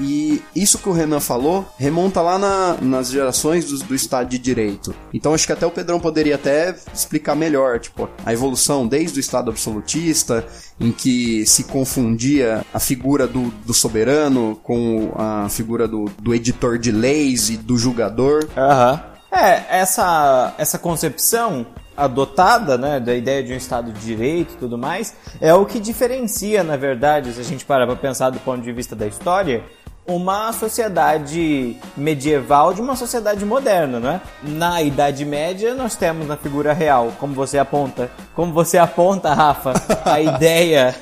E 0.00 0.40
isso 0.56 0.78
que 0.78 0.88
o 0.88 0.92
Renan 0.92 1.20
falou 1.20 1.66
remonta 1.78 2.20
lá 2.22 2.38
na- 2.38 2.76
nas 2.80 3.10
gerações 3.10 3.66
do, 3.66 3.78
do 3.84 3.94
Estado 3.94 4.28
de 4.30 4.38
Direito. 4.38 4.94
Então 5.12 5.34
acho 5.34 5.46
que 5.46 5.52
até 5.52 5.66
o 5.66 5.70
Pedrão 5.70 6.00
poderia 6.00 6.36
até 6.36 6.74
explicar 6.94 7.34
melhor, 7.34 7.78
tipo, 7.78 8.08
a 8.24 8.32
evolução 8.32 8.61
desde 8.86 9.18
o 9.18 9.20
Estado 9.20 9.50
absolutista, 9.50 10.46
em 10.80 10.92
que 10.92 11.44
se 11.46 11.64
confundia 11.64 12.64
a 12.72 12.78
figura 12.78 13.26
do, 13.26 13.50
do 13.64 13.74
soberano 13.74 14.58
com 14.62 15.12
a 15.16 15.48
figura 15.48 15.88
do, 15.88 16.06
do 16.20 16.34
editor 16.34 16.78
de 16.78 16.92
leis 16.92 17.50
e 17.50 17.56
do 17.56 17.76
julgador. 17.76 18.48
Aham. 18.56 19.02
É, 19.30 19.78
essa, 19.80 20.54
essa 20.58 20.78
concepção 20.78 21.66
adotada, 21.96 22.76
né, 22.76 23.00
da 23.00 23.14
ideia 23.14 23.42
de 23.42 23.52
um 23.52 23.56
Estado 23.56 23.90
de 23.90 24.00
Direito 24.00 24.54
e 24.54 24.56
tudo 24.56 24.76
mais, 24.76 25.14
é 25.40 25.54
o 25.54 25.64
que 25.64 25.80
diferencia, 25.80 26.62
na 26.62 26.76
verdade, 26.76 27.32
se 27.32 27.40
a 27.40 27.44
gente 27.44 27.64
parar 27.64 27.86
para 27.86 27.96
pensar 27.96 28.30
do 28.30 28.38
ponto 28.40 28.62
de 28.62 28.72
vista 28.72 28.94
da 28.94 29.06
história, 29.06 29.64
uma 30.06 30.52
sociedade 30.52 31.76
medieval 31.96 32.74
de 32.74 32.80
uma 32.80 32.96
sociedade 32.96 33.44
moderna, 33.44 34.00
né? 34.00 34.20
Na 34.42 34.82
Idade 34.82 35.24
Média 35.24 35.74
nós 35.74 35.94
temos 35.94 36.26
na 36.26 36.36
figura 36.36 36.72
real, 36.72 37.12
como 37.18 37.34
você 37.34 37.58
aponta, 37.58 38.10
como 38.34 38.52
você 38.52 38.78
aponta, 38.78 39.32
Rafa, 39.32 39.72
a 40.04 40.18
ideia, 40.20 40.94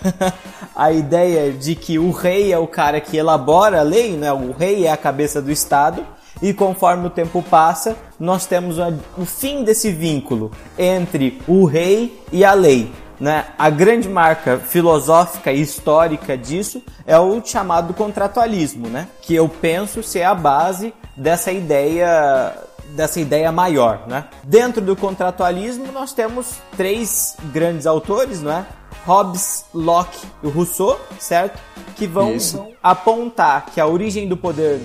a 0.76 0.92
ideia 0.92 1.50
de 1.52 1.74
que 1.74 1.98
o 1.98 2.10
rei 2.10 2.52
é 2.52 2.58
o 2.58 2.66
cara 2.66 3.00
que 3.00 3.16
elabora 3.16 3.80
a 3.80 3.82
lei, 3.82 4.12
né? 4.16 4.32
O 4.32 4.52
rei 4.52 4.86
é 4.86 4.92
a 4.92 4.96
cabeça 4.96 5.40
do 5.40 5.50
Estado 5.50 6.06
e 6.42 6.52
conforme 6.52 7.06
o 7.06 7.10
tempo 7.10 7.42
passa, 7.42 7.96
nós 8.18 8.44
temos 8.46 8.78
a- 8.78 8.92
o 9.16 9.24
fim 9.24 9.64
desse 9.64 9.90
vínculo 9.90 10.50
entre 10.78 11.40
o 11.48 11.64
rei 11.64 12.22
e 12.30 12.44
a 12.44 12.52
lei. 12.52 12.92
Né? 13.20 13.44
A 13.58 13.68
grande 13.68 14.08
marca 14.08 14.58
filosófica 14.58 15.52
e 15.52 15.60
histórica 15.60 16.38
disso 16.38 16.82
é 17.06 17.18
o 17.18 17.44
chamado 17.44 17.92
contratualismo, 17.92 18.88
né? 18.88 19.08
que 19.20 19.34
eu 19.34 19.48
penso 19.48 20.02
ser 20.02 20.22
a 20.22 20.34
base 20.34 20.94
dessa 21.16 21.52
ideia 21.52 22.56
dessa 22.90 23.20
ideia 23.20 23.52
maior, 23.52 24.02
né? 24.08 24.24
Dentro 24.42 24.80
do 24.80 24.96
contratualismo 24.96 25.92
nós 25.92 26.12
temos 26.12 26.56
três 26.76 27.36
grandes 27.52 27.86
autores, 27.86 28.42
não 28.42 28.50
é? 28.50 28.66
Hobbes, 29.06 29.64
Locke 29.72 30.26
e 30.42 30.48
Rousseau, 30.48 31.00
certo? 31.18 31.58
Que 31.96 32.06
vão 32.06 32.34
Isso. 32.34 32.66
apontar 32.82 33.66
que 33.66 33.80
a 33.80 33.86
origem 33.86 34.28
do 34.28 34.36
poder 34.36 34.80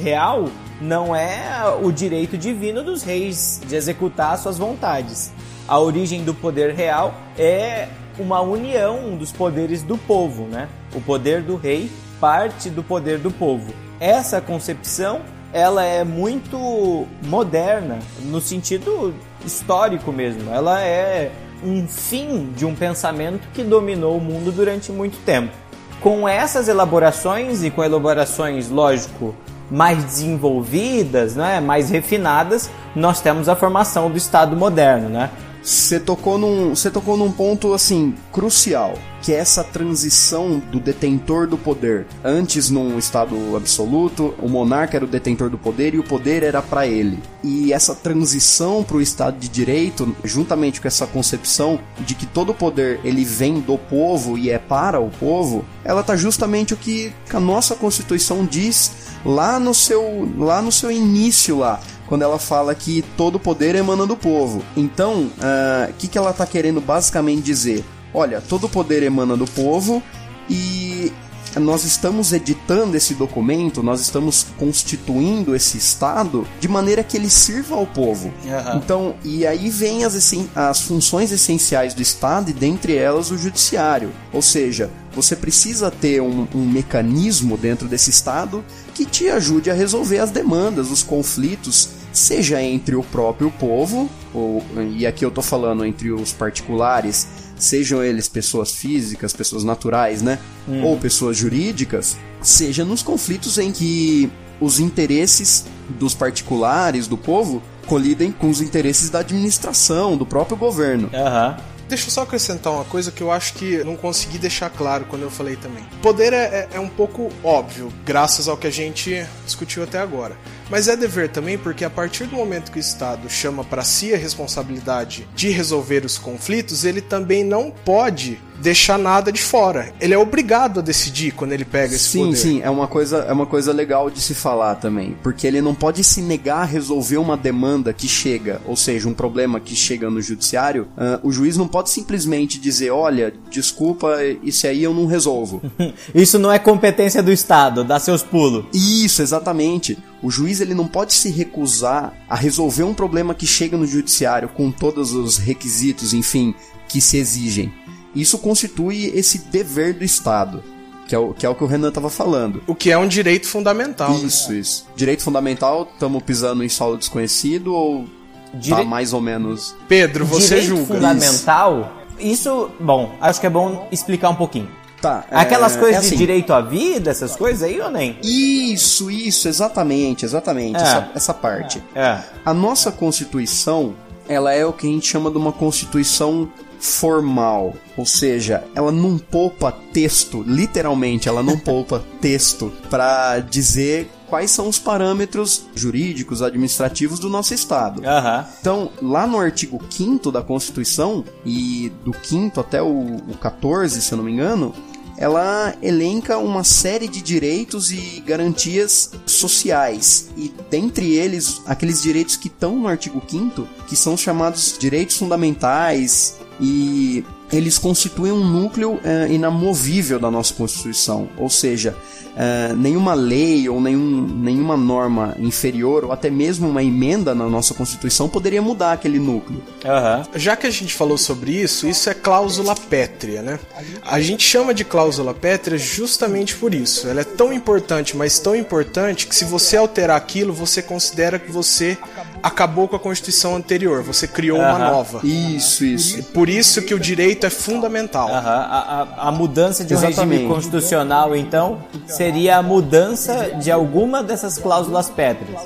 real 0.00 0.48
não 0.80 1.14
é 1.14 1.62
o 1.80 1.92
direito 1.92 2.36
divino 2.36 2.82
dos 2.82 3.02
reis 3.02 3.60
de 3.66 3.76
executar 3.76 4.36
suas 4.38 4.58
vontades. 4.58 5.32
A 5.68 5.78
origem 5.78 6.24
do 6.24 6.34
poder 6.34 6.74
real 6.74 7.14
é 7.38 7.88
uma 8.18 8.40
união 8.40 9.16
dos 9.16 9.32
poderes 9.32 9.82
do 9.82 9.96
povo, 9.96 10.44
né? 10.44 10.68
O 10.94 11.00
poder 11.00 11.42
do 11.42 11.56
rei 11.56 11.90
parte 12.20 12.70
do 12.70 12.84
poder 12.84 13.18
do 13.18 13.32
povo. 13.32 13.74
Essa 13.98 14.40
concepção, 14.40 15.22
ela 15.52 15.84
é 15.84 16.04
muito 16.04 17.04
moderna 17.24 17.98
no 18.20 18.40
sentido 18.40 19.12
histórico 19.44 20.12
mesmo. 20.12 20.48
Ela 20.52 20.80
é 20.82 21.32
um 21.64 21.86
fim 21.88 22.52
de 22.56 22.64
um 22.64 22.74
pensamento 22.74 23.48
que 23.52 23.64
dominou 23.64 24.16
o 24.16 24.20
mundo 24.20 24.52
durante 24.52 24.92
muito 24.92 25.18
tempo. 25.24 25.52
Com 26.00 26.28
essas 26.28 26.68
elaborações 26.68 27.62
e 27.64 27.70
com 27.70 27.82
elaborações, 27.82 28.68
lógico, 28.68 29.34
mais 29.70 30.04
desenvolvidas, 30.04 31.34
né, 31.34 31.60
mais 31.60 31.90
refinadas, 31.90 32.70
nós 32.94 33.20
temos 33.20 33.48
a 33.48 33.56
formação 33.56 34.10
do 34.10 34.16
Estado 34.16 34.56
moderno, 34.56 35.08
né? 35.08 35.30
Você 35.62 36.00
tocou 36.00 36.36
num, 36.36 36.70
você 36.74 36.90
tocou 36.90 37.16
num 37.16 37.30
ponto 37.30 37.72
assim 37.72 38.14
crucial, 38.32 38.94
que 39.22 39.32
é 39.32 39.36
essa 39.36 39.62
transição 39.62 40.58
do 40.58 40.80
detentor 40.80 41.46
do 41.46 41.56
poder. 41.56 42.04
Antes 42.24 42.68
num 42.68 42.98
estado 42.98 43.56
absoluto, 43.56 44.34
o 44.40 44.48
monarca 44.48 44.96
era 44.96 45.04
o 45.04 45.08
detentor 45.08 45.48
do 45.48 45.56
poder 45.56 45.94
e 45.94 46.00
o 46.00 46.02
poder 46.02 46.42
era 46.42 46.60
para 46.60 46.84
ele. 46.88 47.22
E 47.44 47.72
essa 47.72 47.94
transição 47.94 48.82
para 48.82 48.96
o 48.96 49.00
estado 49.00 49.38
de 49.38 49.48
direito, 49.48 50.16
juntamente 50.24 50.80
com 50.80 50.88
essa 50.88 51.06
concepção 51.06 51.78
de 52.00 52.16
que 52.16 52.26
todo 52.26 52.50
o 52.50 52.54
poder 52.54 52.98
ele 53.04 53.24
vem 53.24 53.60
do 53.60 53.78
povo 53.78 54.36
e 54.36 54.50
é 54.50 54.58
para 54.58 54.98
o 54.98 55.10
povo, 55.10 55.64
ela 55.84 56.02
tá 56.02 56.16
justamente 56.16 56.74
o 56.74 56.76
que 56.76 57.12
a 57.32 57.38
nossa 57.38 57.76
Constituição 57.76 58.44
diz 58.44 58.90
lá 59.24 59.60
no 59.60 59.72
seu 59.72 60.28
lá 60.36 60.60
no 60.60 60.72
seu 60.72 60.90
início 60.90 61.58
lá 61.58 61.80
quando 62.12 62.20
ela 62.20 62.38
fala 62.38 62.74
que 62.74 63.02
todo 63.16 63.40
poder 63.40 63.74
emana 63.74 64.06
do 64.06 64.14
povo. 64.14 64.62
Então, 64.76 65.30
ah, 65.40 65.88
o 65.88 65.94
que, 65.94 66.06
que 66.06 66.18
ela 66.18 66.30
está 66.30 66.44
querendo 66.44 66.78
basicamente 66.78 67.40
dizer? 67.40 67.82
Olha, 68.12 68.42
todo 68.42 68.68
poder 68.68 69.02
emana 69.02 69.34
do 69.34 69.46
povo 69.46 70.02
e 70.46 71.10
nós 71.56 71.84
estamos 71.84 72.34
editando 72.34 72.98
esse 72.98 73.14
documento, 73.14 73.82
nós 73.82 74.02
estamos 74.02 74.46
constituindo 74.58 75.56
esse 75.56 75.78
Estado 75.78 76.46
de 76.60 76.68
maneira 76.68 77.02
que 77.02 77.16
ele 77.16 77.30
sirva 77.30 77.76
ao 77.76 77.86
povo. 77.86 78.30
Aham. 78.46 78.76
Então, 78.76 79.14
e 79.24 79.46
aí 79.46 79.70
vem 79.70 80.04
as, 80.04 80.14
essen- 80.14 80.50
as 80.54 80.82
funções 80.82 81.32
essenciais 81.32 81.94
do 81.94 82.02
Estado 82.02 82.50
e 82.50 82.52
dentre 82.52 82.94
elas 82.94 83.30
o 83.30 83.38
judiciário. 83.38 84.10
Ou 84.34 84.42
seja, 84.42 84.90
você 85.14 85.34
precisa 85.34 85.90
ter 85.90 86.20
um, 86.20 86.46
um 86.54 86.66
mecanismo 86.66 87.56
dentro 87.56 87.88
desse 87.88 88.10
Estado 88.10 88.62
que 88.94 89.06
te 89.06 89.28
ajude 89.30 89.70
a 89.70 89.74
resolver 89.74 90.18
as 90.18 90.30
demandas, 90.30 90.90
os 90.90 91.02
conflitos, 91.02 92.01
seja 92.12 92.62
entre 92.62 92.94
o 92.94 93.02
próprio 93.02 93.50
povo, 93.50 94.08
ou, 94.34 94.62
e 94.96 95.06
aqui 95.06 95.24
eu 95.24 95.30
tô 95.30 95.42
falando 95.42 95.84
entre 95.84 96.10
os 96.12 96.32
particulares, 96.32 97.26
sejam 97.56 98.02
eles 98.02 98.28
pessoas 98.28 98.72
físicas, 98.72 99.32
pessoas 99.32 99.64
naturais, 99.64 100.20
né? 100.22 100.38
Ou 100.82 100.96
pessoas 100.98 101.36
jurídicas, 101.36 102.16
seja 102.40 102.84
nos 102.84 103.02
conflitos 103.02 103.58
em 103.58 103.72
que 103.72 104.30
os 104.60 104.78
interesses 104.78 105.64
dos 105.98 106.14
particulares, 106.14 107.06
do 107.06 107.16
povo, 107.18 107.62
colidem 107.86 108.30
com 108.30 108.48
os 108.48 108.60
interesses 108.60 109.10
da 109.10 109.20
administração, 109.20 110.16
do 110.16 110.24
próprio 110.26 110.56
governo. 110.56 111.10
Aham. 111.12 111.56
Deixa 111.88 112.06
eu 112.06 112.10
só 112.10 112.22
acrescentar 112.22 112.72
uma 112.72 112.84
coisa 112.84 113.10
que 113.10 113.20
eu 113.22 113.30
acho 113.30 113.52
que 113.54 113.84
não 113.84 113.96
consegui 113.96 114.38
deixar 114.38 114.70
claro 114.70 115.04
quando 115.10 115.22
eu 115.22 115.30
falei 115.30 115.56
também. 115.56 115.84
Poder 116.00 116.32
é, 116.32 116.36
é- 116.36 116.68
é 116.76 116.80
um 116.80 116.88
pouco 116.88 117.28
óbvio, 117.44 117.92
graças 118.06 118.48
ao 118.48 118.56
que 118.56 118.66
a 118.66 118.70
gente 118.70 119.22
discutiu 119.44 119.82
até 119.82 119.98
agora. 119.98 120.34
Mas 120.70 120.88
é 120.88 120.96
dever 120.96 121.28
também 121.28 121.58
porque 121.58 121.84
a 121.84 121.90
partir 121.90 122.24
do 122.26 122.36
momento 122.36 122.70
que 122.70 122.78
o 122.78 122.80
Estado 122.80 123.28
chama 123.28 123.62
para 123.64 123.82
si 123.84 124.12
a 124.14 124.16
responsabilidade 124.16 125.26
de 125.34 125.50
resolver 125.50 126.04
os 126.04 126.18
conflitos, 126.18 126.84
ele 126.84 127.00
também 127.00 127.44
não 127.44 127.70
pode 127.70 128.38
deixar 128.62 128.98
nada 128.98 129.32
de 129.32 129.42
fora. 129.42 129.92
Ele 130.00 130.14
é 130.14 130.18
obrigado 130.18 130.78
a 130.78 130.82
decidir 130.82 131.32
quando 131.32 131.52
ele 131.52 131.64
pega 131.64 131.96
esse 131.96 132.10
Sim, 132.10 132.26
poder. 132.26 132.36
sim, 132.36 132.60
é 132.62 132.70
uma 132.70 132.86
coisa, 132.86 133.18
é 133.28 133.32
uma 133.32 133.44
coisa 133.44 133.72
legal 133.72 134.08
de 134.08 134.20
se 134.20 134.34
falar 134.34 134.76
também, 134.76 135.16
porque 135.22 135.46
ele 135.46 135.60
não 135.60 135.74
pode 135.74 136.04
se 136.04 136.22
negar 136.22 136.58
a 136.62 136.64
resolver 136.64 137.16
uma 137.16 137.36
demanda 137.36 137.92
que 137.92 138.06
chega, 138.06 138.60
ou 138.64 138.76
seja, 138.76 139.08
um 139.08 139.14
problema 139.14 139.58
que 139.58 139.74
chega 139.74 140.08
no 140.08 140.22
judiciário. 140.22 140.86
ah, 140.96 141.18
o 141.24 141.32
juiz 141.32 141.56
não 141.56 141.66
pode 141.66 141.90
simplesmente 141.90 142.58
dizer, 142.60 142.90
olha, 142.90 143.34
desculpa, 143.50 144.16
isso 144.44 144.66
aí 144.66 144.82
eu 144.84 144.94
não 144.94 145.06
resolvo. 145.06 145.60
Isso 146.14 146.38
não 146.38 146.52
é 146.52 146.58
competência 146.58 147.22
do 147.22 147.32
Estado, 147.32 147.82
dá 147.82 147.98
seus 147.98 148.22
pulos. 148.22 148.64
Isso, 148.72 149.22
exatamente. 149.22 149.98
O 150.22 150.30
juiz 150.30 150.60
ele 150.60 150.74
não 150.74 150.86
pode 150.86 151.12
se 151.14 151.30
recusar 151.30 152.12
a 152.28 152.36
resolver 152.36 152.84
um 152.84 152.94
problema 152.94 153.34
que 153.34 153.46
chega 153.46 153.76
no 153.76 153.86
judiciário 153.86 154.48
com 154.48 154.70
todos 154.70 155.12
os 155.12 155.36
requisitos, 155.36 156.14
enfim, 156.14 156.54
que 156.88 157.00
se 157.00 157.16
exigem. 157.16 157.72
Isso 158.14 158.38
constitui 158.38 159.06
esse 159.14 159.38
dever 159.38 159.94
do 159.94 160.04
Estado, 160.04 160.62
que 161.08 161.14
é 161.14 161.18
o 161.18 161.32
que, 161.34 161.44
é 161.44 161.48
o, 161.48 161.54
que 161.54 161.64
o 161.64 161.66
Renan 161.66 161.88
estava 161.88 162.08
falando. 162.10 162.62
O 162.66 162.74
que 162.74 162.90
é 162.90 162.96
um 162.98 163.08
direito 163.08 163.48
fundamental. 163.48 164.10
né? 164.16 164.24
Isso, 164.24 164.52
isso. 164.52 164.86
Direito 164.94 165.22
fundamental, 165.22 165.88
estamos 165.92 166.22
pisando 166.22 166.62
em 166.62 166.68
solo 166.68 166.96
desconhecido 166.96 167.74
ou 167.74 168.04
tá 168.04 168.10
Dire- 168.58 168.84
mais 168.84 169.12
ou 169.12 169.20
menos. 169.20 169.74
Pedro, 169.88 170.24
você 170.26 170.60
Direito 170.60 170.68
julga. 170.68 170.94
fundamental, 170.94 171.96
isso, 172.20 172.70
bom, 172.78 173.16
acho 173.20 173.40
que 173.40 173.46
é 173.46 173.50
bom 173.50 173.88
explicar 173.90 174.28
um 174.30 174.34
pouquinho. 174.36 174.68
Tá. 175.02 175.24
é- 175.30 175.36
Aquelas 175.36 175.76
coisas 175.76 175.96
é 175.96 176.00
de 176.00 176.06
assim. 176.06 176.16
direito 176.16 176.52
à 176.54 176.60
vida, 176.62 177.10
essas 177.10 177.36
coisas 177.36 177.62
aí 177.64 177.78
ou 177.80 177.90
nem? 177.90 178.16
Isso, 178.22 179.10
isso, 179.10 179.48
exatamente, 179.48 180.24
exatamente, 180.24 180.78
É. 180.78 180.80
essa, 180.82 181.10
essa 181.14 181.34
parte. 181.34 181.82
É. 181.94 182.20
A 182.44 182.54
nossa 182.54 182.90
Constituição, 182.92 183.94
ela 184.28 184.52
é 184.54 184.64
o 184.64 184.72
que 184.72 184.86
a 184.86 184.90
gente 184.90 185.06
chama 185.08 185.30
de 185.30 185.36
uma 185.36 185.52
Constituição 185.52 186.48
formal, 186.78 187.74
ou 187.96 188.04
seja, 188.06 188.64
ela 188.74 188.90
não 188.92 189.16
poupa 189.18 189.72
texto, 189.92 190.42
literalmente, 190.46 191.28
ela 191.28 191.42
não 191.42 191.56
poupa 191.60 192.02
texto 192.20 192.72
pra 192.90 193.38
dizer 193.38 194.10
quais 194.28 194.50
são 194.50 194.66
os 194.68 194.78
parâmetros 194.78 195.64
jurídicos, 195.74 196.42
administrativos 196.42 197.18
do 197.18 197.28
nosso 197.28 197.52
Estado. 197.54 198.02
Aham. 198.04 198.46
Então, 198.60 198.90
lá 199.02 199.26
no 199.26 199.38
artigo 199.38 199.78
5 199.90 200.32
da 200.32 200.42
Constituição, 200.42 201.24
e 201.44 201.92
do 202.04 202.14
5 202.22 202.58
até 202.60 202.82
o, 202.82 202.86
o 203.28 203.36
14, 203.40 204.00
se 204.00 204.12
eu 204.12 204.16
não 204.16 204.24
me 204.24 204.32
engano, 204.32 204.74
ela 205.22 205.72
elenca 205.80 206.36
uma 206.36 206.64
série 206.64 207.06
de 207.06 207.22
direitos 207.22 207.92
e 207.92 208.20
garantias 208.26 209.12
sociais. 209.24 210.30
E 210.36 210.52
dentre 210.68 211.14
eles, 211.14 211.62
aqueles 211.64 212.02
direitos 212.02 212.34
que 212.34 212.48
estão 212.48 212.74
no 212.74 212.88
artigo 212.88 213.22
5 213.24 213.68
que 213.86 213.94
são 213.94 214.16
chamados 214.16 214.76
direitos 214.76 215.16
fundamentais 215.16 216.38
e 216.60 217.24
eles 217.52 217.78
constituem 217.78 218.32
um 218.32 218.44
núcleo 218.44 218.98
eh, 219.04 219.28
inamovível 219.30 220.18
da 220.18 220.30
nossa 220.30 220.54
Constituição. 220.54 221.28
Ou 221.36 221.50
seja, 221.50 221.94
eh, 222.34 222.72
nenhuma 222.76 223.12
lei 223.12 223.68
ou 223.68 223.80
nenhum, 223.80 224.26
nenhuma 224.26 224.74
norma 224.74 225.36
inferior 225.38 226.04
ou 226.04 226.12
até 226.12 226.30
mesmo 226.30 226.68
uma 226.68 226.82
emenda 226.82 227.34
na 227.34 227.46
nossa 227.48 227.74
Constituição 227.74 228.28
poderia 228.28 228.62
mudar 228.62 228.92
aquele 228.92 229.18
núcleo. 229.18 229.62
Aham. 229.84 230.26
Já 230.34 230.56
que 230.56 230.66
a 230.66 230.70
gente 230.70 230.94
falou 230.94 231.18
sobre 231.18 231.52
isso, 231.52 231.86
isso 231.86 232.08
é 232.08 232.14
cláusula 232.14 232.74
pétrea, 232.74 233.42
né? 233.42 233.58
A 234.02 234.18
gente 234.20 234.42
chama 234.42 234.72
de 234.72 234.84
cláusula 234.84 235.34
pétrea 235.34 235.76
justamente 235.76 236.56
por 236.56 236.72
isso. 236.72 237.06
Ela 237.06 237.20
é 237.20 237.24
tão 237.24 237.52
importante, 237.52 238.16
mas 238.16 238.38
tão 238.38 238.56
importante 238.56 239.26
que 239.26 239.34
se 239.34 239.44
você 239.44 239.76
alterar 239.76 240.16
aquilo, 240.16 240.54
você 240.54 240.80
considera 240.80 241.38
que 241.38 241.52
você 241.52 241.98
acabou 242.42 242.88
com 242.88 242.96
a 242.96 242.98
Constituição 242.98 243.56
anterior, 243.56 244.02
você 244.02 244.26
criou 244.26 244.58
uma 244.58 244.70
Aham. 244.70 244.90
nova. 244.90 245.20
Isso, 245.24 245.84
isso. 245.84 246.22
Por 246.24 246.48
isso 246.48 246.82
que 246.82 246.94
o 246.94 246.98
direito 246.98 247.46
é 247.46 247.50
fundamental. 247.50 248.28
Aham. 248.28 248.50
A, 248.50 248.78
a, 249.24 249.28
a 249.28 249.32
mudança 249.32 249.84
de 249.84 249.94
um 249.94 249.98
regime 249.98 250.46
constitucional, 250.48 251.36
então, 251.36 251.78
seria 252.06 252.58
a 252.58 252.62
mudança 252.62 253.52
de 253.60 253.70
alguma 253.70 254.22
dessas 254.22 254.58
cláusulas 254.58 255.08
pétreas. 255.08 255.60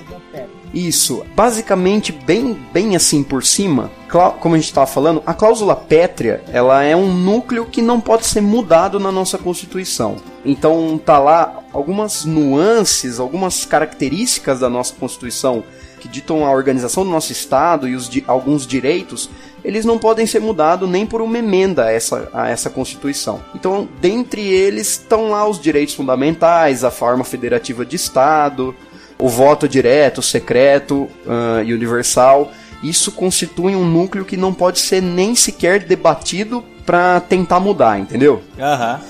Isso, 0.75 1.25
basicamente 1.35 2.13
bem, 2.13 2.53
bem 2.73 2.97
assim 2.97 3.23
por 3.23 3.43
cima, 3.43 3.91
como 4.41 4.55
a 4.55 4.59
gente 4.59 4.67
estava 4.67 4.87
falando, 4.87 5.23
a 5.25 5.33
cláusula 5.33 5.75
pétrea, 5.75 6.43
ela 6.53 6.83
é 6.83 6.95
um 6.95 7.13
núcleo 7.13 7.65
que 7.65 7.81
não 7.81 7.99
pode 7.99 8.27
ser 8.27 8.43
mudado 8.43 9.01
na 9.01 9.11
nossa 9.11 9.39
Constituição. 9.39 10.17
Então 10.45 11.01
tá 11.03 11.19
lá 11.19 11.61
algumas 11.73 12.25
nuances, 12.25 13.19
algumas 13.19 13.65
características 13.65 14.61
da 14.61 14.69
nossa 14.69 14.95
Constituição 14.95 15.65
que 16.07 16.13
ditam 16.13 16.45
a 16.47 16.51
organização 16.51 17.05
do 17.05 17.11
nosso 17.11 17.33
Estado 17.33 17.89
e 17.89 17.95
os 17.97 18.09
di- 18.09 18.25
alguns 18.27 18.67
direitos, 18.67 19.29
eles 19.65 19.85
não 19.85 19.99
podem 19.99 20.27
ser 20.27 20.41
mudados 20.41 20.89
nem 20.89 21.05
por 21.05 21.21
uma 21.21 21.39
emenda 21.39 21.87
a 21.87 21.91
essa, 21.93 22.29
a 22.33 22.49
essa 22.49 22.71
Constituição. 22.71 23.41
Então, 23.55 23.89
dentre 24.01 24.41
eles 24.41 24.93
estão 24.93 25.31
lá 25.31 25.47
os 25.49 25.61
direitos 25.61 25.95
fundamentais, 25.95 26.85
a 26.85 26.91
forma 26.91 27.25
federativa 27.25 27.85
de 27.85 27.97
Estado, 27.97 28.75
o 29.19 29.29
voto 29.29 29.69
direto, 29.69 30.23
secreto 30.23 31.09
ah, 31.27 31.63
e 31.65 31.73
universal. 31.75 32.53
Isso 32.83 33.11
constitui 33.11 33.75
um 33.75 33.85
núcleo 33.85 34.25
que 34.25 34.37
não 34.37 34.53
pode 34.55 34.79
ser 34.79 35.01
nem 35.03 35.35
sequer 35.35 35.81
debatido 35.85 36.63
para 36.85 37.19
tentar 37.21 37.59
mudar, 37.59 37.99
entendeu? 37.99 38.43
Aham. 38.61 39.01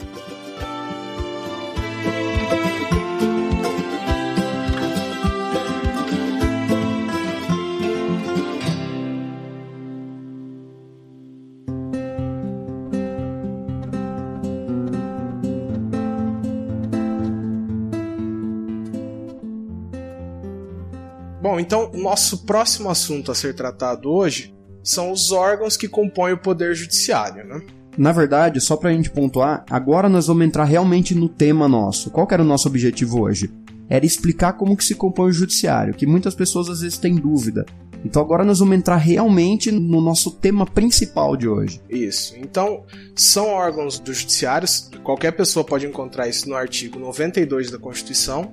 Bom, 21.46 21.60
então 21.60 21.92
o 21.94 21.96
nosso 21.96 22.38
próximo 22.38 22.90
assunto 22.90 23.30
a 23.30 23.34
ser 23.34 23.54
tratado 23.54 24.10
hoje 24.10 24.52
são 24.82 25.12
os 25.12 25.30
órgãos 25.30 25.76
que 25.76 25.86
compõem 25.86 26.32
o 26.32 26.38
Poder 26.38 26.74
Judiciário, 26.74 27.46
né? 27.46 27.62
Na 27.96 28.10
verdade, 28.10 28.60
só 28.60 28.76
pra 28.76 28.90
gente 28.90 29.10
pontuar, 29.10 29.64
agora 29.70 30.08
nós 30.08 30.26
vamos 30.26 30.44
entrar 30.44 30.64
realmente 30.64 31.14
no 31.14 31.28
tema 31.28 31.68
nosso. 31.68 32.10
Qual 32.10 32.26
era 32.32 32.42
o 32.42 32.44
nosso 32.44 32.66
objetivo 32.66 33.20
hoje? 33.20 33.48
Era 33.88 34.04
explicar 34.04 34.54
como 34.54 34.76
que 34.76 34.84
se 34.84 34.96
compõe 34.96 35.28
o 35.28 35.32
judiciário, 35.32 35.94
que 35.94 36.04
muitas 36.04 36.34
pessoas 36.34 36.68
às 36.68 36.80
vezes 36.80 36.98
têm 36.98 37.14
dúvida. 37.14 37.64
Então 38.04 38.20
agora 38.20 38.44
nós 38.44 38.58
vamos 38.58 38.76
entrar 38.76 38.96
realmente 38.96 39.70
no 39.70 40.00
nosso 40.00 40.32
tema 40.32 40.66
principal 40.66 41.36
de 41.36 41.46
hoje. 41.46 41.80
Isso. 41.88 42.34
Então, 42.38 42.82
são 43.14 43.50
órgãos 43.50 44.00
do 44.00 44.12
judiciário, 44.12 44.66
qualquer 45.04 45.30
pessoa 45.30 45.64
pode 45.64 45.86
encontrar 45.86 46.26
isso 46.26 46.48
no 46.48 46.56
artigo 46.56 46.98
92 46.98 47.70
da 47.70 47.78
Constituição. 47.78 48.50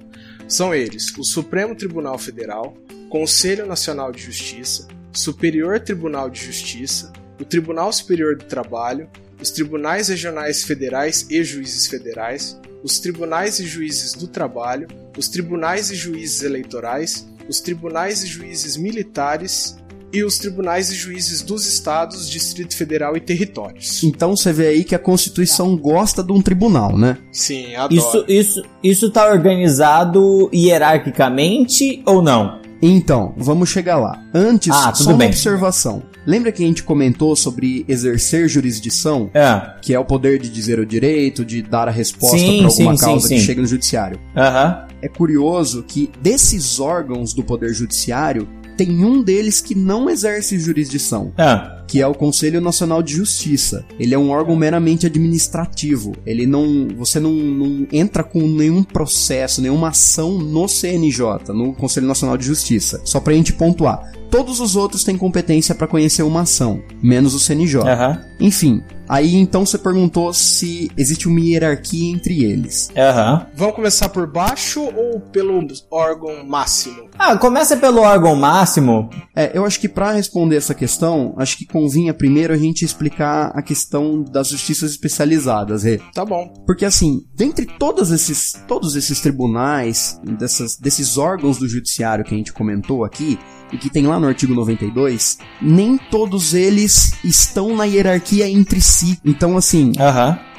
São 0.48 0.74
eles: 0.74 1.16
o 1.18 1.24
Supremo 1.24 1.76
Tribunal 1.76 2.18
Federal, 2.18 2.78
Conselho 3.10 3.66
Nacional 3.66 4.12
de 4.12 4.22
Justiça, 4.22 4.88
Superior 5.12 5.80
Tribunal 5.80 6.30
de 6.30 6.44
Justiça, 6.44 7.14
o 7.40 7.46
Tribunal 7.46 7.92
Superior 7.94 8.36
do 8.36 8.46
Trabalho, 8.46 9.10
os 9.42 9.52
tribunais 9.52 10.08
regionais 10.08 10.64
federais 10.64 11.28
e 11.30 11.44
juízes 11.44 11.88
federais, 11.88 12.60
os 12.84 13.00
tribunais 13.00 13.60
e 13.60 13.66
juízes 13.66 14.14
do 14.14 14.28
trabalho, 14.28 14.88
os 15.18 15.28
tribunais 15.28 15.92
e 15.92 15.96
juízes 15.96 16.42
eleitorais, 16.44 17.28
os 17.48 17.60
tribunais 17.60 18.24
e 18.24 18.28
juízes 18.28 18.78
militares 18.78 19.78
e 20.14 20.24
os 20.24 20.38
tribunais 20.38 20.92
e 20.92 20.96
juízes 20.96 21.42
dos 21.42 21.66
estados, 21.66 22.30
Distrito 22.30 22.78
Federal 22.78 23.18
e 23.18 23.20
territórios. 23.20 24.04
Então 24.04 24.36
você 24.38 24.54
vê 24.54 24.68
aí 24.68 24.84
que 24.84 24.94
a 24.94 25.00
Constituição 25.00 25.76
gosta 25.76 26.24
de 26.24 26.32
um 26.32 26.42
tribunal, 26.42 26.96
né? 26.98 27.18
Sim, 27.32 27.76
adoro. 27.76 27.96
Isso, 27.96 28.26
isso, 28.28 28.64
isso 28.84 29.10
tá 29.10 29.28
organizado 29.28 30.50
hierarquicamente 30.54 32.02
ou 32.06 32.22
não? 32.22 32.62
Então, 32.82 33.34
vamos 33.38 33.70
chegar 33.70 33.98
lá. 33.98 34.22
Antes, 34.34 34.70
Ah, 34.76 34.92
tudo 34.92 35.04
só 35.06 35.10
uma 35.12 35.18
bem. 35.20 35.30
observação. 35.30 36.04
Lembra 36.26 36.52
que 36.52 36.64
a 36.64 36.68
gente 36.68 36.84
comentou 36.84 37.36
sobre 37.36 37.86
exercer 37.88 38.48
jurisdição? 38.48 39.30
É. 39.34 39.74
Que 39.82 39.94
é 39.94 40.00
o 40.00 40.06
poder 40.06 40.40
de 40.40 40.50
dizer 40.50 40.80
o 40.80 40.86
direito, 40.86 41.44
de 41.46 41.62
dar 41.62 41.88
a 41.88 41.92
resposta 41.92 42.38
para 42.38 42.66
alguma 42.68 42.96
sim, 42.98 43.06
causa 43.06 43.28
sim, 43.28 43.36
que 43.36 43.40
sim. 43.42 43.46
chega 43.46 43.62
no 43.62 43.68
judiciário. 43.68 44.20
Aham. 44.36 44.88
É 45.02 45.08
curioso 45.08 45.84
que 45.84 46.10
desses 46.22 46.80
órgãos 46.80 47.34
do 47.34 47.44
poder 47.44 47.74
judiciário, 47.74 48.48
tem 48.76 49.04
um 49.06 49.22
deles 49.22 49.62
que 49.62 49.76
não 49.76 50.10
exerce 50.10 50.60
jurisdição, 50.60 51.34
Ah. 51.38 51.83
Que 51.88 52.02
é 52.02 52.08
o 52.08 52.14
Conselho 52.14 52.62
Nacional 52.62 53.04
de 53.04 53.14
Justiça. 53.14 53.86
Ele 54.00 54.14
é 54.14 54.18
um 54.18 54.30
órgão 54.30 54.56
meramente 54.56 55.06
administrativo. 55.06 56.14
Ele 56.26 56.46
não, 56.46 56.88
você 56.98 57.20
não, 57.20 57.32
não 57.32 57.88
entra 57.92 58.24
com 58.24 58.40
nenhum 58.42 58.84
processo, 58.84 59.62
nenhuma 59.62 59.90
ação 59.90 60.38
no 60.38 60.68
CNJ, 60.68 61.54
no 61.54 61.74
Conselho 61.74 62.08
Nacional 62.08 62.38
de 62.38 62.46
Justiça. 62.46 63.02
Só 63.06 63.20
pra 63.20 63.34
gente 63.34 63.54
pontuar. 63.54 64.12
Todos 64.34 64.60
os 64.60 64.76
outros 64.76 65.04
têm 65.04 65.16
competência 65.16 65.76
pra 65.76 65.86
conhecer 65.86 66.24
uma 66.24 66.42
ação, 66.42 66.82
menos 67.04 67.36
o 67.36 67.40
CNJ. 67.40 67.82
Aham. 67.82 68.20
Enfim, 68.40 68.82
aí 69.08 69.36
então 69.36 69.64
você 69.64 69.78
perguntou 69.78 70.34
se 70.34 70.90
existe 70.98 71.28
uma 71.28 71.40
hierarquia 71.40 72.12
entre 72.12 72.44
eles. 72.44 72.90
Aham. 72.98 73.46
Vamos 73.56 73.76
começar 73.76 74.10
por 74.10 74.26
baixo 74.26 74.82
ou 74.82 75.20
pelo 75.20 75.64
órgão 75.92 76.44
máximo? 76.44 77.10
Ah, 77.18 77.38
começa 77.38 77.78
pelo 77.78 78.02
órgão 78.02 78.36
máximo. 78.36 79.08
É, 79.36 79.56
eu 79.56 79.66
acho 79.66 79.80
que 79.80 79.88
pra 79.88 80.14
responder 80.14 80.56
essa 80.56 80.74
questão, 80.74 81.36
acho 81.38 81.56
que 81.56 81.68
convinha 81.74 82.14
primeiro 82.14 82.54
a 82.54 82.58
gente 82.58 82.86
explicar 82.86 83.52
a 83.56 83.62
questão 83.64 84.24
das 84.24 84.50
justiças 84.50 84.92
especializadas, 84.92 85.84
Rê. 85.84 86.00
Tá 86.14 86.24
bom. 86.24 86.54
Porque 86.68 86.86
assim, 86.86 87.22
dentre 87.36 87.66
todos 87.66 88.12
esses, 88.12 88.54
todos 88.68 88.96
esses 88.96 89.20
tribunais, 89.20 90.22
dessas, 90.38 90.78
desses 90.78 91.18
órgãos 91.18 91.58
do 91.58 91.68
judiciário 91.68 92.24
que 92.24 92.36
a 92.36 92.38
gente 92.38 92.54
comentou 92.54 93.04
aqui, 93.04 93.40
e 93.72 93.78
que 93.78 93.90
tem 93.90 94.06
lá 94.06 94.20
no 94.20 94.28
artigo 94.28 94.54
92, 94.54 95.40
nem 95.60 95.98
todos 95.98 96.54
eles 96.54 97.14
estão 97.24 97.76
na 97.76 97.86
hierarquia 97.86 98.48
entre 98.48 98.80
si. 98.80 99.18
Então, 99.26 99.58
assim, 99.58 99.94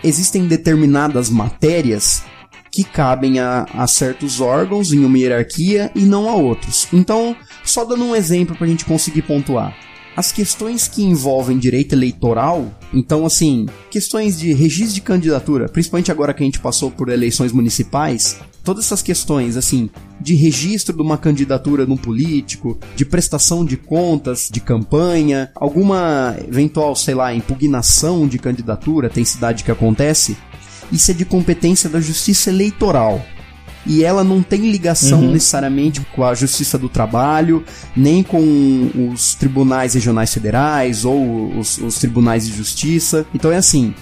existem 0.03 0.49
determinadas 0.49 1.31
matérias 1.31 2.25
que 2.73 2.83
cabem 2.83 3.39
a, 3.39 3.67
a 3.73 3.87
certos 3.87 4.41
órgãos 4.41 4.93
em 4.93 5.05
uma 5.05 5.17
hierarquia 5.17 5.93
e 5.95 6.01
não 6.01 6.29
a 6.29 6.35
outros. 6.35 6.89
Então, 6.93 7.37
só 7.65 7.85
dando 7.85 8.05
um 8.05 8.17
exemplo 8.17 8.57
para 8.57 8.67
a 8.67 8.69
gente 8.69 8.85
conseguir 8.85 9.23
pontuar. 9.23 9.77
As 10.17 10.31
questões 10.31 10.87
que 10.87 11.03
envolvem 11.03 11.59
direito 11.59 11.93
eleitoral, 11.93 12.71
então 12.93 13.27
assim, 13.27 13.67
questões 13.91 14.39
de 14.39 14.53
registro 14.53 14.95
de 14.95 15.01
candidatura, 15.01 15.69
principalmente 15.69 16.13
agora 16.13 16.33
que 16.33 16.43
a 16.43 16.47
gente 16.47 16.61
passou 16.61 16.89
por 16.89 17.09
eleições 17.09 17.51
municipais, 17.51 18.39
todas 18.63 18.85
essas 18.85 19.03
questões 19.03 19.57
assim, 19.57 19.91
de 20.21 20.35
registro 20.35 20.95
de 20.95 21.03
uma 21.03 21.19
candidatura 21.19 21.85
num 21.85 21.97
político, 21.97 22.79
de 22.95 23.05
prestação 23.05 23.65
de 23.65 23.77
contas, 23.77 24.49
de 24.49 24.61
campanha, 24.61 25.51
alguma 25.57 26.37
eventual, 26.47 26.95
sei 26.95 27.17
lá, 27.17 27.35
impugnação 27.35 28.29
de 28.29 28.39
candidatura, 28.39 29.11
tem 29.11 29.25
cidade 29.25 29.65
que 29.65 29.71
acontece, 29.73 30.37
isso 30.93 31.11
é 31.11 31.15
de 31.15 31.25
competência 31.25 31.91
da 31.91 32.01
Justiça 32.01 32.51
Eleitoral. 32.51 33.21
E 33.87 34.03
ela 34.03 34.25
não 34.25 34.43
tem 34.43 34.71
ligação 34.71 35.21
necessariamente 35.21 36.01
com 36.15 36.25
a 36.25 36.35
Justiça 36.35 36.79
do 36.79 36.89
Trabalho, 36.89 37.65
nem 37.95 38.23
com 38.23 38.91
os 39.13 39.35
tribunais 39.35 39.95
regionais 39.95 40.33
federais 40.33 41.05
ou 41.05 41.57
os, 41.59 41.79
os 41.79 41.99
tribunais 41.99 42.47
de 42.47 42.57
justiça. 42.57 43.27
Então 43.35 43.53
é 43.53 43.57
assim: 43.57 43.95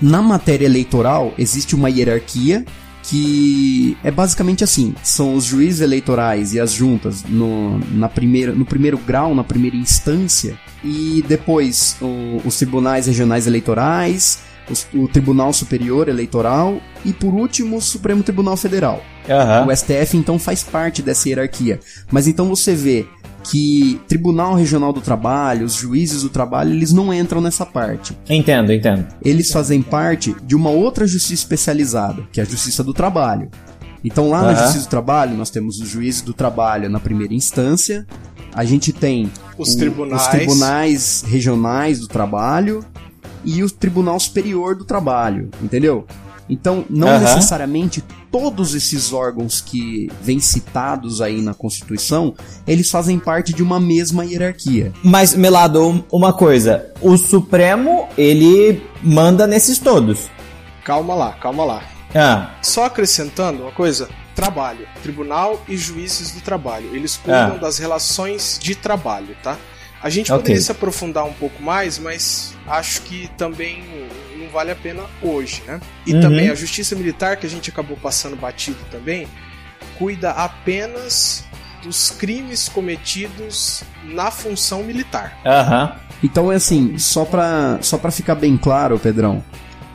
na 0.00 0.22
matéria 0.22 0.66
eleitoral 0.66 1.34
existe 1.38 1.74
uma 1.74 1.90
hierarquia 1.90 2.64
que 3.02 3.96
é 4.02 4.10
basicamente 4.10 4.64
assim: 4.64 4.94
são 5.02 5.34
os 5.34 5.44
juízes 5.44 5.80
eleitorais 5.80 6.54
e 6.54 6.60
as 6.60 6.72
juntas 6.72 7.24
no, 7.24 7.78
na 7.92 8.08
primeira, 8.08 8.52
no 8.52 8.64
primeiro 8.64 8.96
grau, 8.98 9.34
na 9.34 9.44
primeira 9.44 9.76
instância, 9.76 10.58
e 10.84 11.24
depois 11.26 11.96
o, 12.00 12.40
os 12.44 12.56
tribunais 12.56 13.06
regionais 13.06 13.46
eleitorais, 13.46 14.40
o 14.94 15.08
Tribunal 15.08 15.52
Superior 15.52 16.08
Eleitoral 16.08 16.80
e, 17.04 17.12
por 17.12 17.34
último, 17.34 17.76
o 17.76 17.80
Supremo 17.80 18.22
Tribunal 18.22 18.56
Federal. 18.56 19.02
Aham. 19.28 19.66
O 19.66 19.76
STF 19.76 20.16
então 20.16 20.38
faz 20.38 20.62
parte 20.62 21.02
dessa 21.02 21.28
hierarquia. 21.28 21.80
Mas 22.10 22.26
então 22.26 22.48
você 22.48 22.74
vê 22.74 23.06
que 23.44 24.00
Tribunal 24.06 24.54
Regional 24.54 24.92
do 24.92 25.00
Trabalho, 25.00 25.66
os 25.66 25.74
juízes 25.74 26.22
do 26.22 26.28
trabalho, 26.28 26.72
eles 26.72 26.92
não 26.92 27.12
entram 27.12 27.40
nessa 27.40 27.66
parte. 27.66 28.16
Entendo, 28.30 28.72
entendo. 28.72 29.06
Eles 29.20 29.50
fazem 29.50 29.82
parte 29.82 30.34
de 30.44 30.54
uma 30.54 30.70
outra 30.70 31.06
justiça 31.06 31.34
especializada, 31.42 32.22
que 32.32 32.40
é 32.40 32.44
a 32.44 32.46
Justiça 32.46 32.84
do 32.84 32.94
Trabalho. 32.94 33.50
Então 34.04 34.28
lá 34.30 34.42
na 34.42 34.48
Aham. 34.52 34.62
Justiça 34.62 34.86
do 34.86 34.90
Trabalho, 34.90 35.36
nós 35.36 35.50
temos 35.50 35.80
os 35.80 35.88
juízes 35.88 36.22
do 36.22 36.32
trabalho 36.32 36.88
na 36.88 36.98
primeira 37.00 37.34
instância, 37.34 38.06
a 38.54 38.64
gente 38.64 38.92
tem 38.92 39.30
Os 39.58 39.74
o- 39.74 39.78
tribunais. 39.78 40.22
os 40.22 40.28
tribunais 40.28 41.24
regionais 41.26 41.98
do 42.00 42.06
trabalho 42.08 42.84
e 43.44 43.62
o 43.62 43.70
Tribunal 43.70 44.18
Superior 44.20 44.74
do 44.76 44.84
Trabalho, 44.84 45.50
entendeu? 45.62 46.06
Então, 46.48 46.84
não 46.90 47.08
Aham. 47.08 47.20
necessariamente 47.20 48.02
todos 48.30 48.74
esses 48.74 49.12
órgãos 49.12 49.60
que 49.60 50.10
vêm 50.20 50.40
citados 50.40 51.20
aí 51.22 51.40
na 51.40 51.54
Constituição, 51.54 52.34
eles 52.66 52.90
fazem 52.90 53.18
parte 53.18 53.52
de 53.54 53.62
uma 53.62 53.78
mesma 53.78 54.24
hierarquia. 54.24 54.92
Mas, 55.02 55.34
Melado, 55.34 55.86
um- 55.88 56.02
uma 56.12 56.32
coisa. 56.32 56.92
O 57.00 57.16
Supremo, 57.16 58.08
ele 58.18 58.82
manda 59.02 59.46
nesses 59.46 59.78
todos. 59.78 60.28
Calma 60.84 61.14
lá, 61.14 61.32
calma 61.32 61.64
lá. 61.64 61.82
Ah, 62.14 62.50
Só 62.60 62.84
acrescentando 62.86 63.62
uma 63.62 63.72
coisa: 63.72 64.08
trabalho, 64.34 64.86
tribunal 65.02 65.62
e 65.68 65.76
juízes 65.76 66.32
do 66.32 66.40
trabalho. 66.40 66.94
Eles 66.94 67.16
cuidam 67.16 67.54
Ah. 67.54 67.58
das 67.58 67.78
relações 67.78 68.58
de 68.60 68.74
trabalho, 68.74 69.34
tá? 69.42 69.56
A 70.02 70.10
gente 70.10 70.32
Ok. 70.32 70.42
poderia 70.42 70.60
se 70.60 70.72
aprofundar 70.72 71.24
um 71.24 71.32
pouco 71.32 71.62
mais, 71.62 71.98
mas 71.98 72.54
acho 72.66 73.02
que 73.02 73.30
também 73.38 73.84
não 74.36 74.48
vale 74.48 74.70
a 74.72 74.74
pena 74.76 75.04
hoje, 75.22 75.62
né? 75.66 75.80
E 76.06 76.12
Uhum. 76.14 76.20
também 76.20 76.48
a 76.48 76.54
justiça 76.54 76.96
militar, 76.96 77.36
que 77.36 77.46
a 77.46 77.50
gente 77.50 77.70
acabou 77.70 77.96
passando 77.96 78.34
batido 78.36 78.78
também, 78.90 79.28
cuida 79.98 80.30
apenas 80.32 81.44
dos 81.82 82.10
crimes 82.10 82.68
cometidos 82.68 83.82
na 84.04 84.30
função 84.30 84.82
militar. 84.82 85.38
aham. 85.44 85.96
Então 86.24 86.52
é 86.52 86.54
assim, 86.56 86.96
só 86.98 87.24
pra, 87.24 87.78
só 87.82 87.98
pra 87.98 88.12
ficar 88.12 88.36
bem 88.36 88.56
claro, 88.56 88.96
Pedrão, 88.98 89.42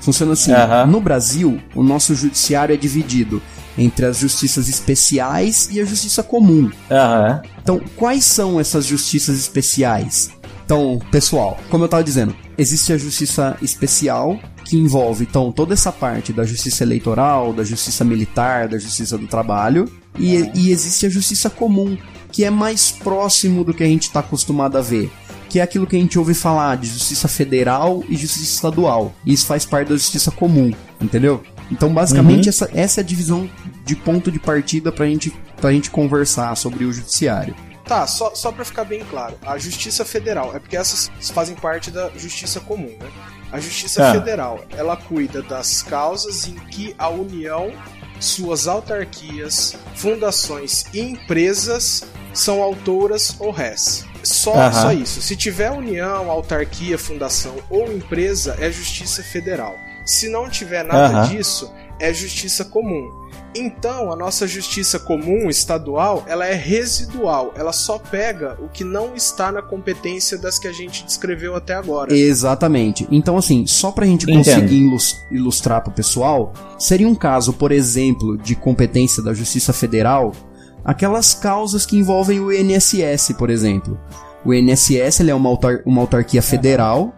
funciona 0.01 0.33
assim. 0.33 0.51
Aham. 0.51 0.85
No 0.85 0.99
Brasil, 0.99 1.57
o 1.73 1.81
nosso 1.81 2.13
judiciário 2.15 2.73
é 2.73 2.77
dividido 2.77 3.41
entre 3.77 4.05
as 4.05 4.17
justiças 4.17 4.67
especiais 4.67 5.69
e 5.71 5.79
a 5.79 5.85
justiça 5.85 6.23
comum. 6.23 6.71
Aham. 6.89 7.41
Então, 7.61 7.81
quais 7.95 8.23
são 8.25 8.59
essas 8.59 8.85
justiças 8.85 9.37
especiais? 9.37 10.31
Então, 10.65 10.99
pessoal, 11.11 11.57
como 11.69 11.85
eu 11.85 11.87
tava 11.87 12.03
dizendo, 12.03 12.35
existe 12.57 12.91
a 12.91 12.97
justiça 12.97 13.55
especial, 13.61 14.37
que 14.65 14.77
envolve, 14.77 15.23
então, 15.23 15.49
toda 15.49 15.73
essa 15.73 15.93
parte 15.93 16.33
da 16.33 16.43
justiça 16.43 16.83
eleitoral, 16.83 17.53
da 17.53 17.63
justiça 17.63 18.03
militar, 18.03 18.67
da 18.67 18.77
justiça 18.77 19.17
do 19.17 19.27
trabalho, 19.27 19.89
e, 20.19 20.51
e 20.53 20.71
existe 20.71 21.05
a 21.05 21.09
justiça 21.09 21.49
comum, 21.49 21.97
que 22.31 22.43
é 22.43 22.49
mais 22.49 22.91
próximo 22.91 23.63
do 23.63 23.73
que 23.73 23.83
a 23.83 23.87
gente 23.87 24.03
está 24.03 24.19
acostumado 24.19 24.77
a 24.77 24.81
ver. 24.81 25.09
Que 25.49 25.59
é 25.59 25.63
aquilo 25.63 25.87
que 25.87 25.95
a 25.95 25.99
gente 25.99 26.19
ouve 26.19 26.33
falar 26.33 26.75
de 26.75 26.87
justiça 26.87 27.29
federal 27.29 28.03
e 28.09 28.17
justiça 28.17 28.55
estadual. 28.55 29.13
E 29.25 29.31
isso 29.31 29.45
faz 29.45 29.65
parte 29.65 29.87
da 29.87 29.95
justiça 29.95 30.29
comum, 30.31 30.73
entendeu? 30.99 31.41
Então, 31.71 31.93
basicamente, 31.93 32.47
essa, 32.49 32.69
essa 32.73 33.01
é 33.01 33.03
a 33.03 33.05
divisão 33.05 33.49
de 33.83 33.95
ponto 33.95 34.31
de 34.31 34.39
partida 34.39 34.91
pra 34.91 35.05
gente, 35.05 35.31
pra 35.59 35.71
gente 35.71 35.89
conversar 35.89 36.55
sobre 36.55 36.85
o 36.85 36.93
judiciário. 36.93 37.55
Tá, 37.85 38.05
só, 38.05 38.35
só 38.35 38.51
pra 38.51 38.65
ficar 38.65 38.83
bem 38.83 39.03
claro, 39.09 39.35
a 39.45 39.57
Justiça 39.57 40.03
Federal, 40.03 40.53
é 40.53 40.59
porque 40.59 40.75
essas 40.75 41.09
fazem 41.31 41.55
parte 41.55 41.89
da 41.89 42.09
Justiça 42.17 42.59
Comum, 42.59 42.93
né? 42.99 43.07
A 43.49 43.61
Justiça 43.61 44.09
Ah. 44.09 44.11
Federal, 44.11 44.65
ela 44.71 44.97
cuida 44.97 45.41
das 45.41 45.81
causas 45.83 46.47
em 46.47 46.55
que 46.69 46.93
a 46.97 47.07
União, 47.07 47.71
suas 48.19 48.67
autarquias, 48.67 49.75
fundações 49.95 50.83
e 50.93 50.99
empresas 50.99 52.03
são 52.33 52.61
autoras 52.61 53.35
ou 53.39 53.51
réis. 53.51 54.05
Só, 54.21 54.53
Aham. 54.53 54.71
só 54.73 54.91
isso. 54.91 55.21
Se 55.21 55.37
tiver 55.37 55.71
união, 55.71 56.29
autarquia, 56.29 56.97
fundação 56.97 57.55
ou 57.69 57.89
empresa, 57.93 58.57
é 58.59 58.69
Justiça 58.69 59.23
Federal. 59.23 59.77
Se 60.07 60.29
não 60.29 60.49
tiver 60.49 60.83
nada 60.83 61.19
Aham. 61.19 61.27
disso, 61.29 61.71
é 61.99 62.13
Justiça 62.13 62.63
Comum. 62.65 63.27
Então, 63.55 64.11
a 64.11 64.15
nossa 64.15 64.45
justiça 64.45 64.99
comum 64.99 65.49
estadual, 65.49 66.23
ela 66.27 66.45
é 66.45 66.53
residual, 66.53 67.53
ela 67.55 67.71
só 67.73 67.97
pega 67.97 68.55
o 68.61 68.69
que 68.69 68.83
não 68.83 69.15
está 69.15 69.51
na 69.51 69.63
competência 69.63 70.37
das 70.37 70.59
que 70.59 70.67
a 70.67 70.71
gente 70.71 71.03
descreveu 71.03 71.55
até 71.55 71.73
agora. 71.73 72.13
Exatamente. 72.15 73.07
Então, 73.09 73.35
assim, 73.35 73.65
só 73.65 73.91
pra 73.91 74.05
gente 74.05 74.23
Entendo. 74.29 74.37
conseguir 74.45 74.75
ilus- 74.77 75.15
ilustrar 75.31 75.81
pro 75.83 75.91
pessoal, 75.91 76.53
seria 76.77 77.07
um 77.07 77.15
caso, 77.15 77.51
por 77.51 77.71
exemplo, 77.71 78.37
de 78.37 78.53
competência 78.55 79.23
da 79.23 79.33
Justiça 79.33 79.73
Federal, 79.73 80.33
aquelas 80.85 81.33
causas 81.33 81.83
que 81.85 81.97
envolvem 81.97 82.39
o 82.39 82.51
INSS, 82.53 83.33
por 83.39 83.49
exemplo. 83.49 83.99
O 84.45 84.53
INSS 84.53 85.19
ele 85.21 85.31
é 85.31 85.35
uma, 85.35 85.49
autar- 85.49 85.81
uma 85.85 86.01
autarquia 86.01 86.41
federal 86.43 87.11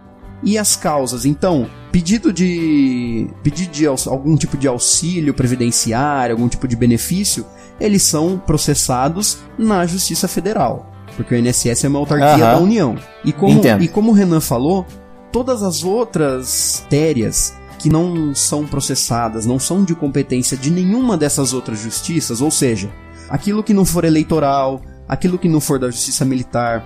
e 0.44 0.58
as 0.58 0.76
causas, 0.76 1.26
então, 1.26 1.70
pedido 1.92 2.32
de 2.32 3.28
pedido 3.44 3.72
de 3.72 3.86
algum 3.86 4.36
tipo 4.38 4.58
de 4.58 4.68
auxílio 4.68 5.34
previdenciário, 5.34 6.36
algum 6.36 6.48
tipo 6.48 6.68
de 6.68 6.76
benefício, 6.76 7.46
eles 7.80 8.04
são 8.04 8.38
processados 8.38 9.40
na 9.58 9.86
Justiça 9.86 10.28
Federal, 10.28 10.92
porque 11.16 11.36
o 11.36 11.38
INSS 11.38 11.84
é 11.84 11.88
uma 11.88 12.00
autarquia 12.00 12.46
Aham. 12.46 12.54
da 12.54 12.60
União. 12.60 12.96
E 13.24 13.34
como, 13.34 13.60
Entendo. 13.60 13.84
e 13.84 13.88
como 13.88 14.12
o 14.12 14.14
Renan 14.14 14.40
falou, 14.40 14.86
todas 15.32 15.62
as 15.62 15.84
outras 15.84 16.82
matérias 16.84 17.54
que 17.78 17.90
não 17.90 18.36
são 18.36 18.66
processadas, 18.66 19.46
não 19.46 19.58
são 19.58 19.84
de 19.84 19.96
competência 19.96 20.58
de 20.58 20.70
nenhuma 20.70 21.18
dessas 21.18 21.54
outras 21.54 21.80
justiças, 21.80 22.42
ou 22.42 22.52
seja, 22.52 22.90
aquilo 23.30 23.64
que 23.64 23.74
não 23.74 23.86
for 23.86 24.04
eleitoral, 24.04 24.82
aquilo 25.08 25.38
que 25.38 25.48
não 25.48 25.62
for 25.62 25.80
da 25.80 25.90
justiça 25.90 26.26
militar, 26.26 26.86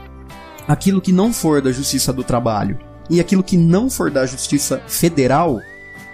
aquilo 0.68 1.02
que 1.02 1.12
não 1.12 1.34
for 1.34 1.62
da 1.62 1.72
justiça 1.72 2.13
do 2.13 2.24
trabalho 2.24 2.78
e 3.10 3.20
aquilo 3.20 3.44
que 3.44 3.58
não 3.58 3.89
for 3.89 4.10
da 4.12 4.26
justiça 4.26 4.82
federal, 4.88 5.60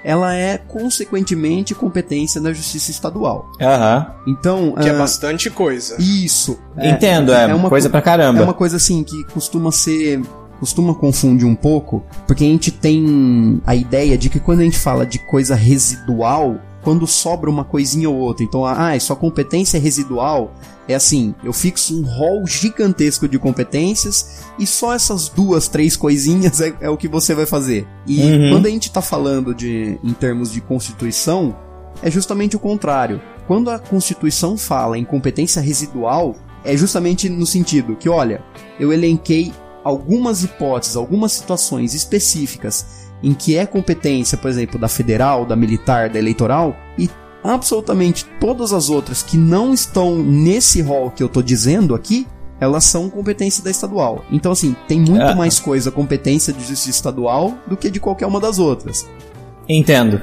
ela 0.03 0.33
é 0.33 0.57
consequentemente 0.57 1.75
competência 1.75 2.39
da 2.39 2.53
justiça 2.53 2.89
estadual. 2.91 3.49
Aham. 3.61 4.07
Então, 4.27 4.73
Que 4.73 4.87
é 4.89 4.91
ah, 4.91 4.97
bastante 4.97 5.49
coisa. 5.49 5.95
isso. 5.99 6.57
Entendo, 6.77 7.33
é, 7.33 7.53
uma 7.53 7.69
coisa 7.69 7.89
co- 7.89 7.91
pra 7.91 8.01
caramba. 8.01 8.39
é 8.39 8.43
uma 8.43 8.53
coisa 8.53 8.77
assim 8.77 9.03
que 9.03 9.23
costuma 9.25 9.71
ser. 9.71 10.21
costuma 10.59 10.93
confundir 10.93 11.45
um 11.47 11.55
pouco, 11.55 12.03
porque 12.27 12.43
a 12.43 12.47
gente 12.47 12.69
tem 12.71 13.61
a 13.65 13.73
ideia 13.75 14.17
de 14.17 14.29
que 14.29 14.39
quando 14.41 14.59
a 14.59 14.63
gente 14.63 14.77
fala 14.77 15.05
de 15.05 15.17
coisa 15.19 15.55
residual, 15.55 16.57
quando 16.81 17.05
sobra 17.05 17.49
uma 17.49 17.63
coisinha 17.65 18.09
ou 18.09 18.15
outra, 18.17 18.43
então, 18.43 18.65
ah, 18.65 18.97
sua 18.99 19.15
competência 19.15 19.77
é 19.77 19.79
residual, 19.79 20.53
é 20.87 20.95
assim, 20.95 21.35
eu 21.43 21.53
fixo 21.53 21.95
um 21.95 22.03
rol 22.03 22.47
gigantesco 22.47 23.27
de 23.27 23.37
competências 23.37 24.41
e 24.57 24.65
só 24.65 24.93
essas 24.93 25.29
duas, 25.29 25.67
três 25.67 25.95
coisinhas 25.95 26.61
é, 26.61 26.73
é 26.81 26.89
o 26.89 26.97
que 26.97 27.07
você 27.07 27.35
vai 27.35 27.45
fazer. 27.45 27.87
E 28.07 28.21
Uhum. 28.21 28.49
quando 28.51 28.65
a 28.65 28.69
gente 28.69 28.91
tá 28.91 29.01
falando 29.01 29.53
de, 29.53 29.99
em 30.03 30.13
termos 30.13 30.51
de 30.51 30.61
constituição, 30.61 31.55
é 32.01 32.09
justamente 32.09 32.55
o 32.55 32.59
contrário. 32.59 33.21
Quando 33.45 33.69
a 33.69 33.79
Constituição 33.79 34.57
fala 34.57 34.97
em 34.97 35.03
competência 35.03 35.61
residual, 35.61 36.35
é 36.63 36.77
justamente 36.77 37.27
no 37.29 37.45
sentido 37.45 37.95
que, 37.95 38.07
olha, 38.07 38.43
eu 38.79 38.93
elenquei 38.93 39.51
algumas 39.83 40.43
hipóteses, 40.43 40.95
algumas 40.95 41.31
situações 41.33 41.93
específicas 41.93 43.08
em 43.23 43.33
que 43.33 43.57
é 43.57 43.65
competência, 43.65 44.37
por 44.37 44.49
exemplo, 44.49 44.79
da 44.79 44.87
federal, 44.87 45.45
da 45.45 45.55
militar, 45.55 46.09
da 46.09 46.17
eleitoral, 46.19 46.75
e 46.97 47.09
absolutamente 47.43 48.25
todas 48.39 48.73
as 48.73 48.89
outras 48.89 49.23
que 49.23 49.37
não 49.37 49.73
estão 49.73 50.17
nesse 50.17 50.81
rol 50.81 51.11
que 51.11 51.23
eu 51.23 51.29
tô 51.29 51.41
dizendo 51.41 51.95
aqui, 51.95 52.27
elas 52.59 52.83
são 52.83 53.09
competência 53.09 53.63
da 53.63 53.71
estadual. 53.71 54.25
Então, 54.31 54.51
assim, 54.51 54.75
tem 54.87 54.99
muito 54.99 55.23
Ah. 55.23 55.35
mais 55.35 55.59
coisa 55.59 55.89
competência 55.91 56.51
de 56.51 56.59
justiça 56.59 56.89
estadual 56.89 57.57
do 57.67 57.77
que 57.77 57.89
de 57.89 57.99
qualquer 57.99 58.25
uma 58.25 58.39
das 58.39 58.59
outras. 58.59 59.07
Entendo. 59.67 60.21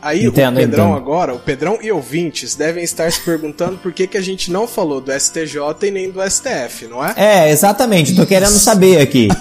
Aí 0.00 0.24
Entendo, 0.24 0.54
o 0.54 0.60
Pedrão 0.60 0.84
entendo. 0.90 0.96
agora, 0.96 1.34
o 1.34 1.38
Pedrão 1.40 1.78
e 1.82 1.90
ouvintes 1.90 2.54
devem 2.54 2.84
estar 2.84 3.10
se 3.10 3.20
perguntando 3.20 3.76
por 3.78 3.92
que, 3.92 4.06
que 4.06 4.16
a 4.16 4.20
gente 4.20 4.50
não 4.50 4.66
falou 4.68 5.00
do 5.00 5.10
STJ 5.12 5.58
e 5.82 5.90
nem 5.90 6.08
do 6.10 6.20
STF, 6.22 6.86
não 6.88 7.04
é? 7.04 7.14
É, 7.16 7.50
exatamente. 7.50 8.14
Tô 8.14 8.24
querendo 8.24 8.50
saber 8.52 9.00
aqui. 9.00 9.28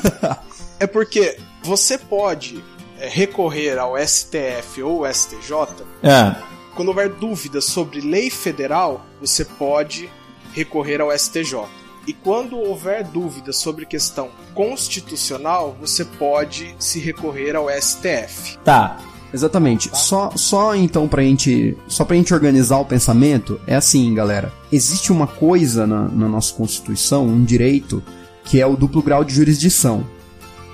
É 0.80 0.86
porque 0.86 1.38
você 1.63 1.97
pode 1.97 2.58
é, 2.58 2.76
recorrer 2.99 3.77
ao 3.77 3.95
STF 3.97 4.81
ou 4.83 5.05
STJ 5.12 5.55
Ah, 6.03 6.36
quando 6.75 6.89
houver 6.89 7.10
dúvidas 7.10 7.65
sobre 7.65 8.01
lei 8.01 8.29
federal, 8.29 9.05
você 9.19 9.43
pode 9.43 10.10
recorrer 10.53 11.01
ao 11.01 11.12
STJ. 11.17 11.65
E 12.05 12.13
quando 12.13 12.57
houver 12.57 13.03
dúvidas 13.03 13.57
sobre 13.57 13.86
questão 13.86 14.29
constitucional, 14.53 15.75
você 15.79 16.05
pode 16.05 16.75
se 16.79 16.99
recorrer 16.99 17.55
ao 17.55 17.67
STF. 17.69 18.57
tá. 18.63 18.97
Exatamente. 19.33 19.89
Só, 19.93 20.31
só 20.36 20.73
então 20.73 21.05
pra 21.05 21.21
gente, 21.21 21.77
só 21.89 22.05
pra 22.05 22.15
gente 22.15 22.33
organizar 22.33 22.77
o 22.77 22.86
pensamento, 22.86 23.60
é 23.67 23.75
assim, 23.75 24.13
galera. 24.15 24.53
Existe 24.71 25.12
uma 25.12 25.27
coisa 25.27 25.86
na, 25.86 26.07
na 26.07 26.29
nossa 26.29 26.53
Constituição, 26.53 27.25
um 27.25 27.43
direito, 27.43 28.01
que 28.45 28.62
é 28.62 28.65
o 28.65 28.77
duplo 28.77 29.01
grau 29.01 29.25
de 29.25 29.36
jurisdição. 29.36 30.07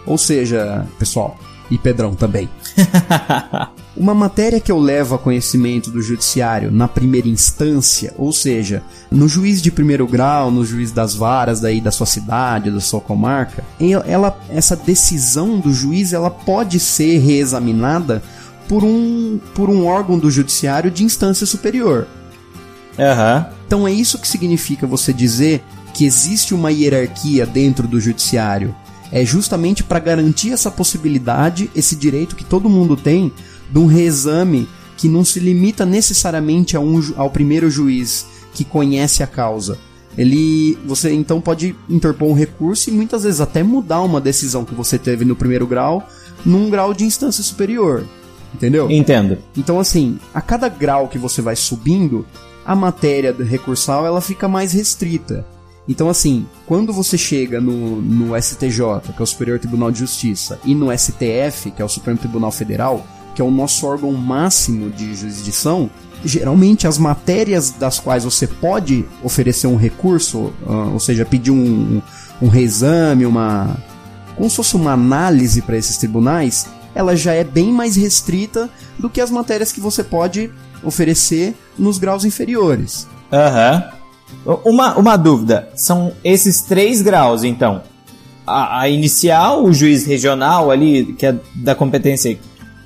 Ou 0.06 0.20
seja, 0.20 0.88
pessoal, 1.00 1.36
e 1.70 1.78
Pedrão 1.78 2.16
também. 2.16 2.50
Uma 3.96 4.14
matéria 4.14 4.60
que 4.60 4.72
eu 4.72 4.80
levo 4.80 5.16
a 5.16 5.20
conhecimento 5.20 5.92
do 5.92 6.02
judiciário 6.02 6.72
na 6.72 6.88
primeira 6.88 7.28
instância, 7.28 8.14
ou 8.18 8.34
seja, 8.34 8.82
no 9.12 9.28
juiz 9.28 9.62
de 9.62 9.72
primeiro 9.72 10.08
grau, 10.08 10.50
no 10.50 10.66
juiz 10.66 10.92
das 10.92 11.14
varas 11.14 11.60
daí 11.60 11.80
da 11.80 11.92
sua 11.92 12.08
cidade, 12.08 12.72
da 12.72 12.80
sua 12.80 13.00
comarca, 13.00 13.64
ela, 14.08 14.38
essa 14.50 14.76
decisão 14.76 15.60
do 15.60 15.72
juiz 15.72 16.12
ela 16.12 16.32
pode 16.32 16.80
ser 16.80 17.20
reexaminada 17.20 18.22
por 18.68 18.84
um, 18.84 19.40
por 19.54 19.70
um 19.70 19.86
órgão 19.86 20.18
do 20.18 20.32
judiciário 20.32 20.90
de 20.90 21.04
instância 21.04 21.46
superior. 21.46 22.08
Uhum. 22.98 23.46
Então 23.66 23.88
é 23.88 23.92
isso 23.92 24.20
que 24.20 24.28
significa 24.28 24.88
você 24.88 25.14
dizer 25.14 25.64
que 25.94 26.06
existe 26.06 26.54
uma 26.54 26.72
hierarquia 26.72 27.46
dentro 27.46 27.88
do 27.88 28.00
judiciário. 28.00 28.76
É 29.16 29.24
justamente 29.24 29.84
para 29.84 30.00
garantir 30.00 30.52
essa 30.52 30.72
possibilidade, 30.72 31.70
esse 31.76 31.96
direito 31.96 32.36
que 32.36 32.44
todo 32.44 32.68
mundo 32.68 32.98
tem 32.98 33.32
de 33.70 33.78
um 33.78 33.86
reexame 33.86 34.68
que 34.98 35.08
não 35.08 35.24
se 35.24 35.40
limita 35.40 35.86
necessariamente 35.86 36.76
a 36.76 36.80
um, 36.80 37.00
ao 37.16 37.30
primeiro 37.30 37.70
juiz 37.70 38.26
que 38.56 38.66
conhece 38.66 39.22
a 39.22 39.28
causa. 39.28 39.78
Ele, 40.18 40.80
você 40.84 41.14
então 41.14 41.40
pode 41.40 41.76
interpor 41.88 42.28
um 42.28 42.34
recurso 42.34 42.90
e 42.90 42.94
muitas 42.94 43.24
vezes 43.24 43.40
até 43.40 43.62
mudar 43.62 44.02
uma 44.02 44.20
decisão 44.20 44.66
que 44.66 44.74
você 44.74 44.98
teve 44.98 45.24
no 45.24 45.36
primeiro 45.36 45.68
grau 45.68 46.08
num 46.44 46.68
grau 46.70 46.92
de 46.92 47.04
instância 47.04 47.44
superior. 47.44 48.04
Entendeu? 48.52 48.90
Entendo. 48.90 49.38
Então 49.56 49.80
assim, 49.80 50.18
a 50.34 50.42
cada 50.42 50.68
grau 50.70 51.08
que 51.08 51.20
você 51.20 51.40
vai 51.40 51.56
subindo, 51.56 52.26
a 52.66 52.76
matéria 52.76 53.36
recursal 53.40 54.08
ela 54.08 54.22
fica 54.22 54.48
mais 54.48 54.74
restrita. 54.74 55.46
Então, 55.88 56.10
assim, 56.10 56.46
quando 56.66 56.94
você 56.94 57.18
chega 57.18 57.60
no, 57.60 58.02
no 58.02 58.42
STJ, 58.42 59.02
que 59.16 59.20
é 59.20 59.24
o 59.24 59.26
Superior 59.26 59.60
Tribunal 59.60 59.92
de 59.92 60.00
Justiça, 60.00 60.60
e 60.64 60.74
no 60.74 60.98
STF, 60.98 61.72
que 61.72 61.82
é 61.82 61.86
o 61.86 61.90
Supremo 61.90 62.18
Tribunal 62.18 62.52
Federal, 62.52 63.06
que 63.36 63.42
é 63.42 63.46
o 63.46 63.52
nosso 63.52 63.86
órgão 63.86 64.12
máximo 64.14 64.90
de 64.90 65.14
jurisdição, 65.14 65.90
geralmente 66.24 66.88
as 66.88 66.98
matérias 66.98 67.72
das 67.72 68.00
quais 68.00 68.24
você 68.24 68.48
pode 68.48 69.06
oferecer 69.22 69.68
um 69.68 69.76
recurso, 69.76 70.54
uh, 70.66 70.94
ou 70.94 71.00
seja, 71.00 71.26
pedir 71.26 71.52
um, 71.52 71.58
um, 71.58 72.02
um 72.44 72.48
reexame, 72.48 73.26
uma. 73.26 73.76
como 74.36 74.50
se 74.50 74.56
fosse 74.56 74.76
uma 74.76 74.94
análise 74.94 75.62
para 75.62 75.78
esses 75.78 75.98
tribunais, 75.98 76.68
ela 76.96 77.16
já 77.16 77.34
é 77.34 77.44
bem 77.44 77.72
mais 77.72 77.96
restrita 77.96 78.70
do 78.98 79.10
que 79.10 79.20
as 79.20 79.32
matérias 79.32 79.72
que 79.72 79.82
você 79.82 80.04
pode 80.04 80.50
oferecer 80.84 81.56
nos 81.78 81.98
graus 81.98 82.24
inferiores. 82.24 83.08
Aham. 83.32 83.84
Uhum. 83.86 83.93
Uma, 84.66 84.96
uma 84.98 85.18
dúvida: 85.18 85.70
são 85.76 86.12
esses 86.24 86.62
três 86.62 87.02
graus, 87.02 87.44
então? 87.44 87.82
A, 88.46 88.82
a 88.82 88.90
inicial, 88.90 89.64
o 89.64 89.74
juiz 89.74 90.06
regional 90.06 90.70
ali, 90.70 91.14
que 91.14 91.26
é 91.26 91.36
da 91.56 91.74
competência 91.74 92.38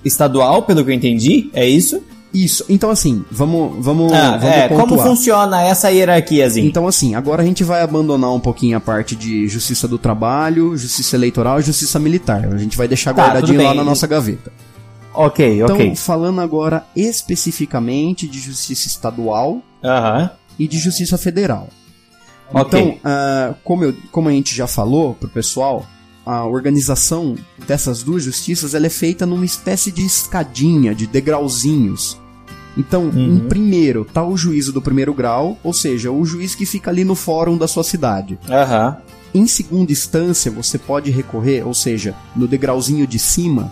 estadual, 0.06 0.64
pelo 0.64 0.84
que 0.84 0.92
eu 0.92 0.96
entendi, 0.96 1.50
é 1.54 1.68
isso? 1.68 2.02
Isso. 2.34 2.64
Então, 2.70 2.92
assim, 2.92 3.26
vamos, 3.32 3.84
vamos, 3.84 4.14
ah, 4.14 4.38
vamos 4.38 4.56
é, 4.56 4.68
Como 4.68 4.98
funciona 5.00 5.64
essa 5.64 5.90
hierarquia? 5.90 6.48
Então, 6.60 6.88
assim, 6.88 7.16
agora 7.16 7.42
a 7.42 7.46
gente 7.46 7.64
vai 7.64 7.82
abandonar 7.82 8.32
um 8.32 8.40
pouquinho 8.40 8.78
a 8.78 8.80
parte 8.80 9.16
de 9.16 9.48
justiça 9.48 9.88
do 9.88 9.98
trabalho, 9.98 10.78
justiça 10.78 11.16
eleitoral 11.16 11.60
e 11.60 11.64
justiça 11.64 11.98
militar. 11.98 12.48
A 12.54 12.58
gente 12.58 12.78
vai 12.78 12.88
deixar 12.88 13.14
tá, 13.14 13.24
guardadinho 13.24 13.64
lá 13.64 13.74
na 13.74 13.84
nossa 13.84 14.06
gaveta. 14.06 14.52
Ok, 15.14 15.56
então, 15.56 15.76
ok. 15.76 15.86
Então, 15.88 15.96
falando 15.96 16.40
agora 16.42 16.86
especificamente 16.96 18.28
de 18.28 18.40
justiça 18.40 18.88
estadual 18.88 19.62
uh 19.84 20.30
e 20.58 20.68
de 20.68 20.78
justiça 20.80 21.18
federal. 21.18 21.70
Okay. 22.50 22.62
Então, 22.62 22.90
uh, 22.90 23.56
como, 23.64 23.84
eu, 23.84 23.96
como 24.12 24.30
a 24.30 24.32
gente 24.32 24.56
já 24.56 24.68
falou 24.68 25.14
pro 25.14 25.28
pessoal, 25.28 25.86
a 26.26 26.46
organização 26.46 27.36
dessas 27.68 28.04
duas 28.04 28.24
justiças 28.24 28.74
ela 28.74 28.86
é 28.86 28.90
feita 28.90 29.26
numa 29.26 29.46
espécie 29.46 29.92
de 29.92 30.06
escadinha, 30.06 30.94
de 30.94 31.08
degrauzinhos. 31.08 32.18
Então, 32.78 33.06
uhum. 33.06 33.38
em 33.38 33.40
primeiro 33.48 34.06
tá 34.06 34.24
o 34.24 34.38
juízo 34.38 34.72
do 34.72 34.82
primeiro 34.82 35.14
grau, 35.14 35.58
ou 35.64 35.74
seja, 35.74 36.12
o 36.12 36.26
juiz 36.26 36.54
que 36.54 36.66
fica 36.66 36.92
ali 36.92 37.04
no 37.04 37.16
fórum 37.16 37.58
da 37.58 37.68
sua 37.68 37.84
cidade. 37.84 38.38
Uhum. 38.48 39.42
Em 39.42 39.48
segunda 39.48 39.92
instância, 39.92 40.52
você 40.52 40.78
pode 40.78 41.12
recorrer, 41.12 41.66
ou 41.66 41.74
seja, 41.74 42.16
no 42.36 42.48
degrauzinho 42.48 43.08
de 43.08 43.20
cima, 43.20 43.72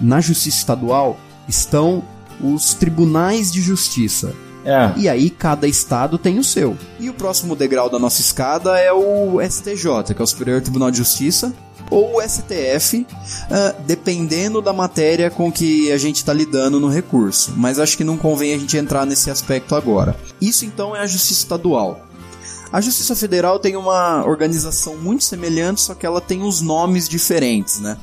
na 0.00 0.20
justiça 0.20 0.58
estadual, 0.58 1.18
estão 1.48 2.02
os 2.40 2.74
tribunais 2.74 3.50
de 3.50 3.62
justiça. 3.62 4.34
É. 4.64 4.92
E 4.96 5.08
aí 5.08 5.30
cada 5.30 5.66
estado 5.66 6.18
tem 6.18 6.38
o 6.38 6.44
seu. 6.44 6.76
E 7.00 7.10
o 7.10 7.14
próximo 7.14 7.56
degrau 7.56 7.90
da 7.90 7.98
nossa 7.98 8.20
escada 8.20 8.78
é 8.78 8.92
o 8.92 9.40
STJ, 9.40 10.14
que 10.14 10.20
é 10.20 10.24
o 10.24 10.26
Superior 10.26 10.60
Tribunal 10.60 10.90
de 10.90 10.98
Justiça, 10.98 11.52
ou 11.90 12.16
o 12.16 12.22
STF, 12.22 13.06
uh, 13.06 13.82
dependendo 13.86 14.62
da 14.62 14.72
matéria 14.72 15.30
com 15.30 15.52
que 15.52 15.92
a 15.92 15.98
gente 15.98 16.16
está 16.16 16.32
lidando 16.32 16.80
no 16.80 16.88
recurso. 16.88 17.52
Mas 17.56 17.78
acho 17.78 17.96
que 17.96 18.04
não 18.04 18.16
convém 18.16 18.54
a 18.54 18.58
gente 18.58 18.76
entrar 18.76 19.04
nesse 19.04 19.30
aspecto 19.30 19.74
agora. 19.74 20.16
Isso 20.40 20.64
então 20.64 20.96
é 20.96 21.00
a 21.00 21.06
Justiça 21.06 21.42
Estadual. 21.42 22.06
A 22.72 22.80
Justiça 22.80 23.14
Federal 23.14 23.58
tem 23.58 23.76
uma 23.76 24.24
organização 24.24 24.96
muito 24.96 25.24
semelhante, 25.24 25.82
só 25.82 25.94
que 25.94 26.06
ela 26.06 26.22
tem 26.22 26.42
os 26.42 26.62
nomes 26.62 27.06
diferentes, 27.06 27.80
né? 27.80 27.98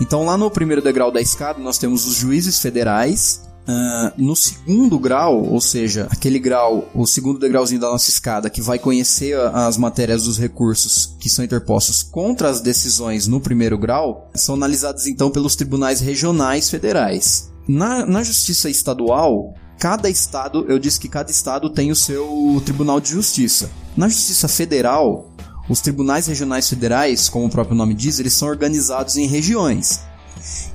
Então, 0.00 0.24
lá 0.24 0.36
no 0.36 0.50
primeiro 0.50 0.82
degrau 0.82 1.12
da 1.12 1.20
escada, 1.20 1.60
nós 1.60 1.78
temos 1.78 2.04
os 2.04 2.16
juízes 2.16 2.58
federais, 2.58 3.42
Uh, 3.66 4.12
no 4.22 4.36
segundo 4.36 4.98
grau, 4.98 5.42
ou 5.42 5.58
seja, 5.58 6.06
aquele 6.10 6.38
grau, 6.38 6.86
o 6.94 7.06
segundo 7.06 7.38
degrauzinho 7.38 7.80
da 7.80 7.88
nossa 7.88 8.10
escada, 8.10 8.50
que 8.50 8.60
vai 8.60 8.78
conhecer 8.78 9.38
as 9.38 9.78
matérias 9.78 10.24
dos 10.24 10.38
recursos 10.38 11.16
que 11.18 11.30
são 11.30 11.42
interpostos 11.42 12.02
contra 12.02 12.50
as 12.50 12.60
decisões 12.60 13.26
no 13.26 13.40
primeiro 13.40 13.78
grau, 13.78 14.30
são 14.34 14.54
analisadas 14.54 15.06
então 15.06 15.30
pelos 15.30 15.56
tribunais 15.56 16.00
regionais 16.00 16.68
federais. 16.68 17.50
Na, 17.66 18.04
na 18.04 18.22
justiça 18.22 18.68
estadual, 18.68 19.54
cada 19.78 20.10
estado, 20.10 20.66
eu 20.68 20.78
disse 20.78 21.00
que 21.00 21.08
cada 21.08 21.30
estado 21.30 21.70
tem 21.70 21.90
o 21.90 21.96
seu 21.96 22.60
tribunal 22.66 23.00
de 23.00 23.10
justiça. 23.10 23.70
Na 23.96 24.08
justiça 24.08 24.46
federal, 24.46 25.34
os 25.68 25.80
tribunais 25.80 26.26
regionais 26.26 26.68
federais, 26.68 27.30
como 27.30 27.46
o 27.46 27.50
próprio 27.50 27.76
nome 27.76 27.94
diz, 27.94 28.18
eles 28.18 28.34
são 28.34 28.48
organizados 28.48 29.16
em 29.16 29.26
regiões. 29.26 30.00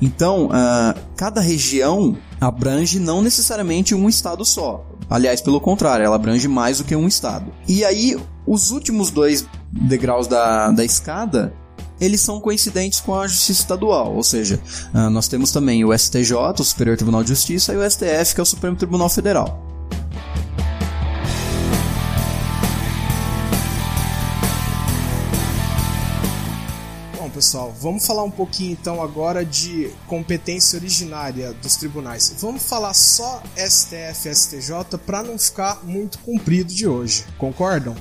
Então, 0.02 0.48
uh, 0.48 1.00
cada 1.16 1.42
região 1.42 2.18
abrange 2.40 3.00
não 3.00 3.22
necessariamente 3.22 3.94
um 3.94 4.08
estado 4.08 4.44
só. 4.46 4.86
Aliás, 5.10 5.42
pelo 5.42 5.60
contrário, 5.60 6.06
ela 6.06 6.16
abrange 6.16 6.48
mais 6.48 6.78
do 6.78 6.84
que 6.84 6.96
um 6.96 7.08
estado. 7.08 7.52
E 7.68 7.84
aí, 7.84 8.18
os 8.46 8.72
últimos 8.72 9.12
dois 9.12 9.46
degraus 9.72 10.28
da, 10.28 10.72
da 10.72 10.84
escada 10.84 11.54
eles 12.00 12.22
são 12.22 12.40
coincidentes 12.40 13.02
com 13.02 13.14
a 13.14 13.28
justiça 13.28 13.62
estadual, 13.62 14.16
ou 14.16 14.24
seja, 14.24 14.60
uh, 14.94 15.10
nós 15.10 15.28
temos 15.28 15.52
também 15.52 15.84
o 15.84 15.98
STJ, 15.98 16.34
o 16.60 16.64
Superior 16.64 16.96
Tribunal 16.96 17.24
de 17.24 17.30
Justiça, 17.30 17.74
e 17.74 17.78
o 17.78 17.90
STF, 17.90 18.36
que 18.36 18.40
é 18.40 18.44
o 18.44 18.46
Supremo 18.46 18.78
Tribunal 18.78 19.10
Federal. 19.10 19.69
Pessoal, 27.40 27.74
vamos 27.80 28.06
falar 28.06 28.26
um 28.26 28.30
pouquinho 28.30 28.74
então 28.74 29.02
agora 29.02 29.46
de 29.46 29.90
competência 30.08 30.78
originária 30.78 31.54
dos 31.62 31.78
tribunais. 31.78 32.36
Vamos 32.38 32.62
falar 32.62 32.94
só 32.94 33.42
STF 33.56 34.36
STJ 34.36 34.98
para 35.06 35.24
não 35.24 35.40
ficar 35.40 35.80
muito 35.86 36.20
comprido 36.20 36.74
de 36.74 36.86
hoje. 36.86 37.24
Concordam? 37.38 37.96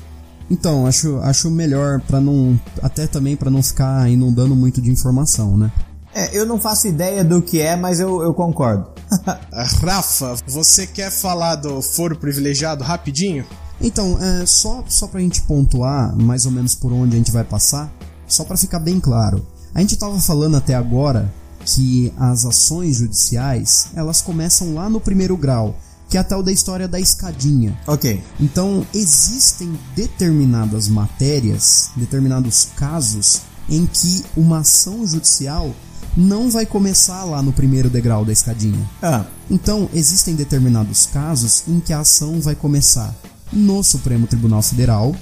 Então, 0.50 0.88
acho, 0.88 1.18
acho 1.18 1.48
melhor 1.52 2.00
para 2.00 2.20
não 2.20 2.58
até 2.82 3.06
também 3.06 3.36
para 3.36 3.48
não 3.48 3.62
ficar 3.62 4.10
inundando 4.10 4.56
muito 4.56 4.82
de 4.82 4.90
informação, 4.90 5.56
né? 5.56 5.70
É, 6.12 6.36
eu 6.36 6.44
não 6.44 6.58
faço 6.58 6.88
ideia 6.88 7.22
do 7.22 7.40
que 7.40 7.60
é, 7.60 7.76
mas 7.76 8.00
eu, 8.00 8.20
eu 8.20 8.34
concordo. 8.34 8.88
Rafa, 9.80 10.34
você 10.48 10.84
quer 10.84 11.12
falar 11.12 11.54
do 11.54 11.80
foro 11.80 12.16
privilegiado 12.16 12.82
rapidinho? 12.82 13.46
Então, 13.80 14.18
é, 14.20 14.44
só, 14.46 14.82
só 14.88 15.06
pra 15.06 15.20
gente 15.20 15.42
pontuar 15.42 16.16
mais 16.16 16.44
ou 16.44 16.50
menos 16.50 16.74
por 16.74 16.92
onde 16.92 17.14
a 17.14 17.18
gente 17.18 17.30
vai 17.30 17.44
passar, 17.44 17.88
só 18.28 18.44
para 18.44 18.56
ficar 18.56 18.78
bem 18.78 19.00
claro, 19.00 19.44
a 19.74 19.80
gente 19.80 19.94
estava 19.94 20.18
falando 20.20 20.56
até 20.56 20.74
agora 20.74 21.32
que 21.64 22.12
as 22.16 22.44
ações 22.44 22.96
judiciais 22.96 23.88
elas 23.94 24.20
começam 24.20 24.74
lá 24.74 24.88
no 24.88 25.00
primeiro 25.00 25.36
grau, 25.36 25.76
que 26.08 26.16
é 26.16 26.20
a 26.20 26.24
tal 26.24 26.42
da 26.42 26.50
história 26.50 26.88
da 26.88 26.98
escadinha. 26.98 27.78
Ok. 27.86 28.22
Então 28.40 28.86
existem 28.94 29.78
determinadas 29.94 30.88
matérias, 30.88 31.90
determinados 31.96 32.68
casos 32.76 33.42
em 33.68 33.86
que 33.86 34.24
uma 34.36 34.60
ação 34.60 35.06
judicial 35.06 35.74
não 36.16 36.50
vai 36.50 36.64
começar 36.64 37.24
lá 37.24 37.42
no 37.42 37.52
primeiro 37.52 37.90
degrau 37.90 38.24
da 38.24 38.32
escadinha. 38.32 38.88
Ah. 39.02 39.24
Então 39.50 39.88
existem 39.92 40.34
determinados 40.34 41.06
casos 41.06 41.64
em 41.68 41.78
que 41.80 41.92
a 41.92 42.00
ação 42.00 42.40
vai 42.40 42.54
começar 42.54 43.14
no 43.52 43.82
Supremo 43.82 44.26
Tribunal 44.26 44.62
Federal 44.62 45.14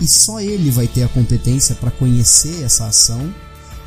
e 0.00 0.06
só 0.06 0.40
ele 0.40 0.70
vai 0.70 0.86
ter 0.86 1.02
a 1.02 1.08
competência 1.08 1.74
para 1.74 1.90
conhecer 1.90 2.62
essa 2.62 2.86
ação. 2.86 3.32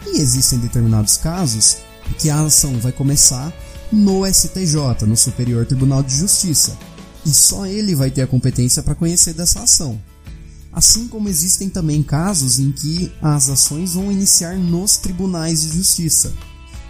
E 0.06 0.20
existem 0.20 0.60
determinados 0.60 1.18
casos 1.18 1.78
que 2.18 2.30
a 2.30 2.42
ação 2.42 2.80
vai 2.80 2.92
começar 2.92 3.54
no 3.92 4.26
STJ, 4.26 5.06
no 5.06 5.18
Superior 5.18 5.66
Tribunal 5.66 6.02
de 6.04 6.16
Justiça. 6.16 6.78
E 7.26 7.30
só 7.30 7.66
ele 7.66 7.94
vai 7.94 8.10
ter 8.10 8.22
a 8.22 8.28
competência 8.28 8.82
para 8.82 8.96
conhecer 8.96 9.34
dessa 9.34 9.62
ação. 9.62 10.00
Assim 10.72 11.08
como 11.08 11.28
existem 11.28 11.70
também 11.70 12.04
casos 12.04 12.60
em 12.60 12.72
que 12.72 13.12
as 13.22 13.50
ações 13.50 13.96
vão 13.96 14.12
iniciar 14.12 14.56
nos 14.58 14.98
tribunais 14.98 15.64
de 15.64 15.70
justiça. 15.70 16.34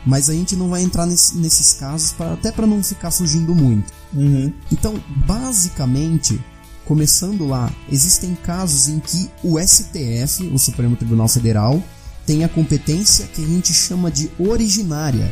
Mas 0.06 0.30
a 0.30 0.34
gente 0.34 0.56
não 0.56 0.70
vai 0.70 0.84
entrar 0.84 1.06
nesse, 1.06 1.36
nesses 1.38 1.74
casos 1.74 2.12
pra, 2.12 2.34
até 2.34 2.52
para 2.52 2.68
não 2.68 2.84
ficar 2.84 3.12
fugindo 3.12 3.56
muito. 3.56 3.92
Uhum. 4.14 4.54
Então, 4.72 5.02
basicamente, 5.26 6.40
começando 6.88 7.46
lá, 7.46 7.70
existem 7.92 8.34
casos 8.34 8.88
em 8.88 9.00
que 9.00 9.30
o 9.44 9.60
STF, 9.60 10.48
o 10.54 10.58
Supremo 10.58 10.96
Tribunal 10.96 11.28
Federal, 11.28 11.84
tem 12.26 12.44
a 12.44 12.50
competência 12.50 13.28
que 13.28 13.44
a 13.44 13.48
gente 13.48 13.74
chama 13.74 14.10
de 14.10 14.32
originária. 14.40 15.32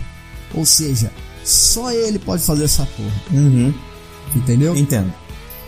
Ou 0.54 0.66
seja, 0.66 1.12
só 1.44 1.92
ele 1.92 2.20
pode 2.20 2.44
fazer 2.44 2.66
essa 2.66 2.86
porra. 2.86 3.22
Uhum. 3.32 3.74
Entendeu? 4.36 4.76
Entendo. 4.76 5.14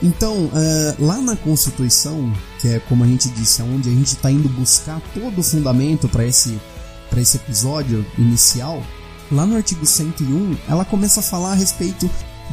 Então, 0.04 0.52
eh, 0.54 0.96
lá 1.00 1.20
na 1.20 1.36
Constituição, 1.36 2.32
que 2.60 2.68
é 2.68 2.80
como 2.80 3.04
a 3.04 3.08
gente 3.08 3.30
disse, 3.30 3.62
onde 3.62 3.90
a 3.90 3.92
gente 3.92 4.14
está 4.14 4.30
indo 4.30 4.48
buscar 4.50 5.02
todo 5.14 5.40
o 5.40 5.44
fundamento 5.44 6.08
para 6.08 6.26
esse, 6.26 6.60
pra 7.10 7.20
esse 7.22 7.38
episódio 7.38 8.06
inicial, 8.18 8.84
lá 9.32 9.46
no 9.46 9.56
artigo 9.56 9.86
101, 9.86 10.56
ela 10.68 10.86
começa 10.86 11.22
a 11.22 11.24
falar 11.24 11.54
a 11.54 11.56
respeito 11.56 12.10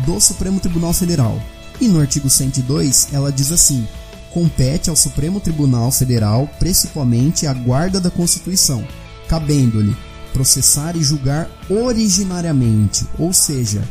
do 0.07 0.21
Supremo 0.21 0.59
Tribunal 0.59 0.93
Federal. 0.93 1.41
E 1.81 1.89
no 1.89 2.01
artigo 2.01 2.31
102, 2.31 3.09
ela 3.13 3.33
diz 3.33 3.51
assim: 3.53 3.87
compete 4.33 4.91
ao 4.91 4.97
Supremo 4.97 5.41
Tribunal 5.41 5.91
Federal, 5.91 6.49
principalmente, 6.59 7.47
a 7.47 7.55
guarda 7.55 8.01
da 8.01 8.11
Constituição, 8.11 8.87
cabendo-lhe 9.29 9.97
processar 10.33 10.97
e 10.97 11.03
julgar 11.03 11.49
originariamente, 11.71 13.07
ou 13.19 13.33
seja, 13.33 13.85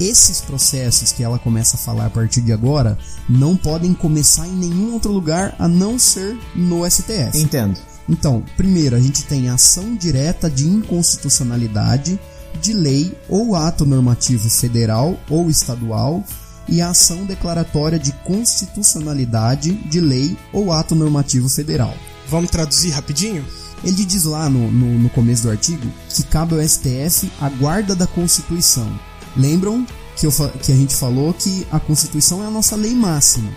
esses 0.00 0.40
processos 0.40 1.12
que 1.12 1.22
ela 1.22 1.38
começa 1.38 1.76
a 1.76 1.78
falar 1.78 2.06
a 2.06 2.10
partir 2.10 2.40
de 2.40 2.52
agora 2.52 2.98
não 3.28 3.56
podem 3.56 3.92
começar 3.92 4.48
em 4.48 4.52
nenhum 4.56 4.94
outro 4.94 5.12
lugar 5.12 5.54
a 5.58 5.68
não 5.68 5.98
ser 5.98 6.36
no 6.56 6.88
STF. 6.90 7.38
Entendo. 7.38 7.78
Então, 8.08 8.42
primeiro 8.56 8.96
a 8.96 9.00
gente 9.00 9.24
tem 9.24 9.48
a 9.48 9.54
ação 9.54 9.94
direta 9.94 10.50
de 10.50 10.66
inconstitucionalidade 10.66 12.18
de 12.60 12.72
lei 12.72 13.16
ou 13.28 13.54
ato 13.54 13.86
normativo 13.86 14.50
federal 14.50 15.18
ou 15.30 15.48
estadual 15.48 16.24
e 16.68 16.80
a 16.80 16.90
ação 16.90 17.24
declaratória 17.24 17.98
de 17.98 18.12
constitucionalidade 18.24 19.72
de 19.72 20.00
lei 20.00 20.36
ou 20.52 20.72
ato 20.72 20.94
normativo 20.94 21.48
federal. 21.48 21.94
Vamos 22.28 22.50
traduzir 22.50 22.90
rapidinho? 22.90 23.44
Ele 23.84 24.04
diz 24.04 24.24
lá 24.24 24.48
no, 24.48 24.70
no, 24.70 24.98
no 24.98 25.10
começo 25.10 25.42
do 25.42 25.50
artigo 25.50 25.86
que 26.08 26.22
cabe 26.22 26.54
ao 26.54 26.66
STF 26.66 27.30
a 27.40 27.48
guarda 27.48 27.94
da 27.94 28.06
Constituição. 28.06 28.88
Lembram 29.36 29.86
que, 30.16 30.26
eu, 30.26 30.32
que 30.62 30.72
a 30.72 30.76
gente 30.76 30.94
falou 30.94 31.34
que 31.34 31.66
a 31.70 31.80
Constituição 31.80 32.42
é 32.42 32.46
a 32.46 32.50
nossa 32.50 32.76
lei 32.76 32.94
máxima 32.94 33.50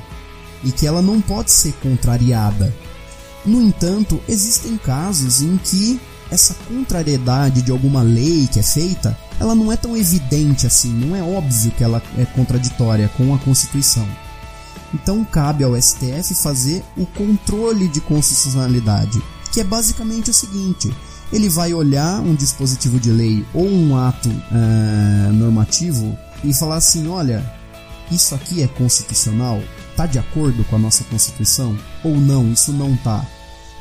e 0.64 0.72
que 0.72 0.88
ela 0.88 1.02
não 1.02 1.22
pode 1.22 1.52
ser 1.52 1.74
contrariada. 1.74 2.74
No 3.46 3.62
entanto, 3.62 4.20
existem 4.28 4.78
casos 4.78 5.42
em 5.42 5.58
que 5.58 6.00
essa 6.32 6.56
contrariedade 6.68 7.62
de 7.62 7.72
alguma 7.72 8.02
lei 8.02 8.48
que 8.52 8.60
é 8.60 8.64
feita, 8.64 9.16
ela 9.40 9.56
não 9.56 9.72
é 9.72 9.78
tão 9.78 9.96
evidente 9.96 10.66
assim, 10.66 10.90
não 10.90 11.16
é 11.16 11.22
óbvio 11.22 11.72
que 11.72 11.84
ela 11.84 12.02
é 12.18 12.26
contraditória 12.26 13.10
com 13.18 13.34
a 13.34 13.40
Constituição. 13.40 14.08
Então 14.94 15.26
cabe 15.26 15.64
ao 15.64 15.80
STF 15.80 16.34
fazer 16.36 16.84
o 16.96 17.06
controle 17.06 17.88
de 17.88 18.00
constitucionalidade, 18.00 19.22
que 19.52 19.60
é 19.60 19.64
basicamente 19.64 20.30
o 20.30 20.34
seguinte: 20.34 20.96
ele 21.34 21.50
vai 21.50 21.74
olhar 21.74 22.22
um 22.22 22.34
dispositivo 22.34 23.00
de 23.00 23.12
lei 23.12 23.46
ou 23.54 23.68
um 23.68 23.98
ato 23.98 24.30
eh, 24.30 25.32
normativo 25.34 26.18
e 26.44 26.54
falar 26.54 26.76
assim, 26.76 27.08
olha, 27.08 27.44
isso 28.12 28.36
aqui 28.36 28.62
é 28.62 28.68
constitucional? 28.68 29.62
Tá 29.96 30.06
de 30.06 30.20
acordo 30.20 30.64
com 30.66 30.76
a 30.76 30.80
nossa 30.80 31.04
Constituição? 31.06 31.78
Ou 32.04 32.16
não, 32.16 32.52
isso 32.52 32.72
não 32.72 32.96
tá? 32.98 33.26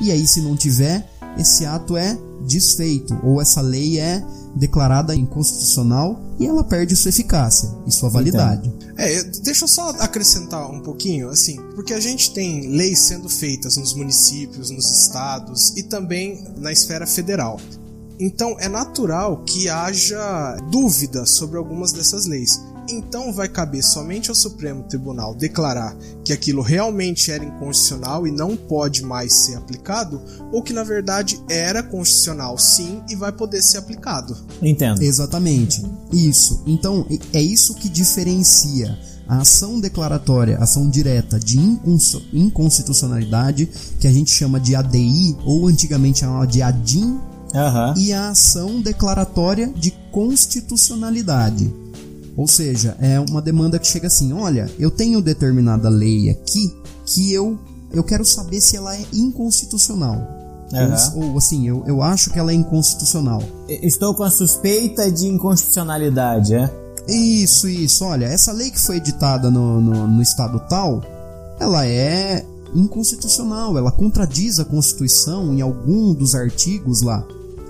E 0.01 0.11
aí, 0.11 0.27
se 0.27 0.40
não 0.40 0.57
tiver, 0.57 1.07
esse 1.37 1.67
ato 1.67 1.97
é 1.97 2.17
desfeito, 2.47 3.19
ou 3.23 3.40
essa 3.40 3.61
lei 3.61 3.99
é 3.99 4.25
declarada 4.55 5.14
inconstitucional 5.14 6.21
e 6.38 6.47
ela 6.47 6.62
perde 6.64 6.95
sua 6.97 7.09
eficácia 7.09 7.69
e 7.87 7.93
sua 7.93 8.09
validade. 8.09 8.73
É, 8.97 9.19
eu- 9.19 9.25
deixa 9.43 9.64
eu 9.64 9.69
só 9.69 9.90
acrescentar 9.99 10.71
um 10.71 10.81
pouquinho, 10.81 11.29
assim, 11.29 11.57
porque 11.75 11.93
a 11.93 12.01
gente 12.01 12.33
tem 12.33 12.69
leis 12.69 13.01
sendo 13.01 13.29
feitas 13.29 13.77
nos 13.77 13.95
municípios, 13.95 14.71
nos 14.71 15.01
estados 15.01 15.77
e 15.77 15.83
também 15.83 16.45
na 16.57 16.71
esfera 16.71 17.07
federal. 17.07 17.59
Então 18.21 18.55
é 18.61 18.69
natural 18.69 19.43
que 19.45 19.69
haja 19.69 20.57
dúvida 20.71 21.27
sobre 21.27 21.59
algumas 21.59 21.93
dessas 21.93 22.27
leis. 22.27 22.61
Então 22.88 23.33
vai 23.33 23.49
caber 23.49 23.83
somente 23.83 24.29
ao 24.29 24.37
Supremo 24.37 24.83
Tribunal 24.85 25.35
declarar 25.35 25.97
que 26.25 26.33
aquilo 26.33 26.62
realmente 26.62 27.31
era 27.31 27.44
inconstitucional 27.44 28.27
e 28.27 28.31
não 28.31 28.57
pode 28.57 29.03
mais 29.03 29.33
ser 29.33 29.57
aplicado, 29.57 30.20
ou 30.53 30.62
que 30.62 30.73
na 30.73 30.85
verdade 30.85 31.40
era 31.49 31.83
constitucional 31.83 32.59
sim 32.59 33.03
e 33.09 33.16
vai 33.16 33.33
poder 33.33 33.62
ser 33.62 33.79
aplicado. 33.79 34.37
Entendo. 34.62 35.03
Exatamente. 35.03 35.83
Isso. 36.12 36.62
Então, 36.66 37.07
é 37.33 37.40
isso 37.40 37.75
que 37.75 37.88
diferencia 37.88 38.99
a 39.27 39.38
ação 39.38 39.81
declaratória, 39.81 40.59
ação 40.59 40.88
direta 40.88 41.40
de 41.40 41.59
inconstitucionalidade, 42.33 43.68
que 43.99 44.07
a 44.07 44.12
gente 44.12 44.31
chama 44.31 44.61
de 44.61 44.75
ADI, 44.75 45.37
ou 45.44 45.66
antigamente 45.66 46.20
chamava 46.20 46.47
de 46.47 46.61
ADIM, 46.61 47.18
Aham. 47.55 47.94
e 47.97 48.12
a 48.12 48.29
ação 48.31 48.81
declaratória 48.81 49.73
de 49.75 49.90
constitucionalidade. 50.11 51.73
Ou 52.37 52.49
seja, 52.49 52.97
é 53.01 53.20
uma 53.20 53.40
demanda 53.40 53.79
que 53.79 53.87
chega 53.87 54.07
assim: 54.07 54.33
olha, 54.33 54.70
eu 54.79 54.90
tenho 54.90 55.23
determinada 55.23 55.88
lei 55.88 56.31
aqui 56.31 56.75
que 57.07 57.33
eu, 57.33 57.59
eu 57.92 58.03
quero 58.03 58.25
saber 58.25 58.61
se 58.61 58.77
ela 58.77 58.97
é 58.97 59.05
inconstitucional. 59.12 60.16
Aham. 60.73 61.12
Ou, 61.16 61.31
ou 61.33 61.38
assim, 61.38 61.68
eu, 61.68 61.85
eu 61.87 62.03
acho 62.03 62.31
que 62.31 62.38
ela 62.38 62.51
é 62.51 62.55
inconstitucional. 62.55 63.42
Estou 63.68 64.14
com 64.14 64.25
a 64.25 64.31
suspeita 64.31 65.11
de 65.11 65.27
inconstitucionalidade, 65.27 66.55
é? 66.55 66.70
Isso, 67.09 67.68
isso. 67.68 68.05
Olha, 68.05 68.27
essa 68.27 68.53
lei 68.53 68.70
que 68.70 68.81
foi 68.81 68.97
editada 68.97 69.51
no, 69.51 69.81
no, 69.81 70.07
no 70.09 70.23
estado 70.23 70.61
tal, 70.68 71.03
ela 71.61 71.87
é 71.87 72.44
inconstitucional, 72.75 73.79
ela 73.79 73.92
contradiz 73.92 74.59
a 74.59 74.64
Constituição 74.64 75.55
em 75.55 75.61
algum 75.61 76.12
dos 76.12 76.35
artigos 76.35 77.03
lá. 77.03 77.25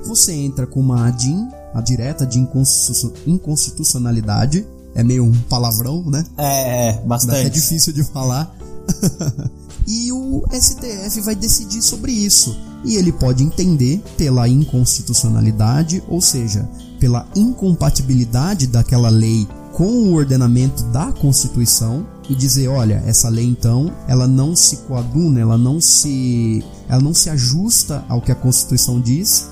Você 0.06 0.32
entra 0.32 0.66
com 0.66 0.80
uma 0.80 1.08
ADIM, 1.08 1.46
a 1.74 1.80
direta 1.80 2.24
de 2.26 2.38
inconstitu- 2.38 3.12
inconstitucionalidade, 3.26 4.66
é 4.94 5.02
meio 5.02 5.24
um 5.24 5.32
palavrão, 5.48 6.04
né? 6.08 6.24
É, 6.38 6.44
é, 6.44 6.90
Até 6.90 7.06
bastante. 7.06 7.50
difícil 7.50 7.92
de 7.92 8.04
falar. 8.04 8.54
e 9.86 10.12
o 10.12 10.44
STF 10.52 11.20
vai 11.22 11.34
decidir 11.34 11.82
sobre 11.82 12.12
isso. 12.12 12.56
E 12.84 12.96
ele 12.96 13.10
pode 13.12 13.42
entender 13.42 14.02
pela 14.16 14.46
inconstitucionalidade, 14.46 16.02
ou 16.08 16.20
seja, 16.20 16.68
pela 17.00 17.26
incompatibilidade 17.34 18.66
daquela 18.66 19.08
lei 19.08 19.48
com 19.72 19.84
o 19.86 20.14
ordenamento 20.14 20.84
da 20.84 21.10
Constituição 21.12 22.06
e 22.30 22.34
dizer, 22.34 22.68
olha, 22.68 23.02
essa 23.06 23.28
lei 23.28 23.44
então, 23.44 23.92
ela 24.06 24.26
não 24.26 24.54
se 24.54 24.76
coaduna, 24.78 25.40
ela 25.40 25.58
não 25.58 25.80
se 25.80 26.64
ela 26.88 27.00
não 27.00 27.12
se 27.14 27.28
ajusta 27.28 28.04
ao 28.08 28.20
que 28.20 28.30
a 28.30 28.34
Constituição 28.34 29.00
diz, 29.00 29.48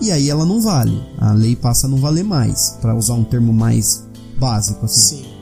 e 0.00 0.10
aí 0.10 0.28
ela 0.28 0.44
não 0.44 0.60
vale. 0.60 1.00
A 1.18 1.32
lei 1.32 1.56
passa 1.56 1.86
a 1.86 1.90
não 1.90 1.98
valer 1.98 2.24
mais, 2.24 2.76
para 2.80 2.94
usar 2.94 3.14
um 3.14 3.24
termo 3.24 3.52
mais 3.52 4.04
básico 4.38 4.84
assim. 4.84 5.18
Sim. 5.18 5.34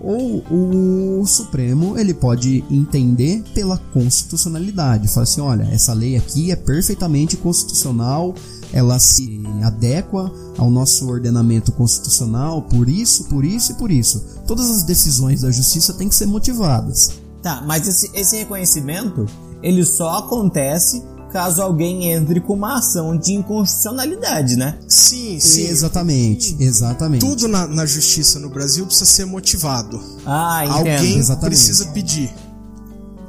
Ou 0.00 0.42
o 0.50 1.26
Supremo 1.26 1.98
ele 1.98 2.14
pode 2.14 2.64
entender 2.70 3.42
pela 3.54 3.76
constitucionalidade, 3.76 5.08
falar 5.08 5.24
assim, 5.24 5.42
olha, 5.42 5.64
essa 5.64 5.92
lei 5.92 6.16
aqui 6.16 6.50
é 6.50 6.56
perfeitamente 6.56 7.36
constitucional, 7.36 8.34
ela 8.72 8.98
se 8.98 9.42
adequa 9.62 10.32
ao 10.56 10.70
nosso 10.70 11.06
ordenamento 11.06 11.70
constitucional 11.72 12.62
por 12.62 12.88
isso, 12.88 13.24
por 13.24 13.44
isso 13.44 13.72
e 13.72 13.74
por 13.74 13.90
isso. 13.90 14.24
Todas 14.46 14.70
as 14.70 14.84
decisões 14.84 15.42
da 15.42 15.50
justiça 15.50 15.92
têm 15.92 16.08
que 16.08 16.14
ser 16.14 16.26
motivadas. 16.26 17.10
Tá, 17.42 17.62
mas 17.66 17.86
esse, 17.86 18.10
esse 18.14 18.36
reconhecimento, 18.36 19.26
ele 19.62 19.84
só 19.84 20.18
acontece 20.18 21.02
caso 21.30 21.62
alguém 21.62 22.10
entre 22.12 22.40
com 22.40 22.54
uma 22.54 22.78
ação 22.78 23.16
de 23.16 23.32
inconstitucionalidade, 23.32 24.56
né? 24.56 24.78
Sim, 24.88 25.38
sim. 25.40 25.66
Exatamente, 25.66 26.56
exatamente. 26.60 27.20
Tudo 27.20 27.48
na, 27.48 27.66
na 27.66 27.86
justiça 27.86 28.38
no 28.38 28.50
Brasil 28.50 28.84
precisa 28.86 29.06
ser 29.06 29.24
motivado. 29.24 30.00
Ah, 30.26 30.64
entendo. 30.64 30.78
Alguém 30.78 31.18
exatamente. 31.18 31.56
precisa 31.56 31.86
pedir. 31.86 32.30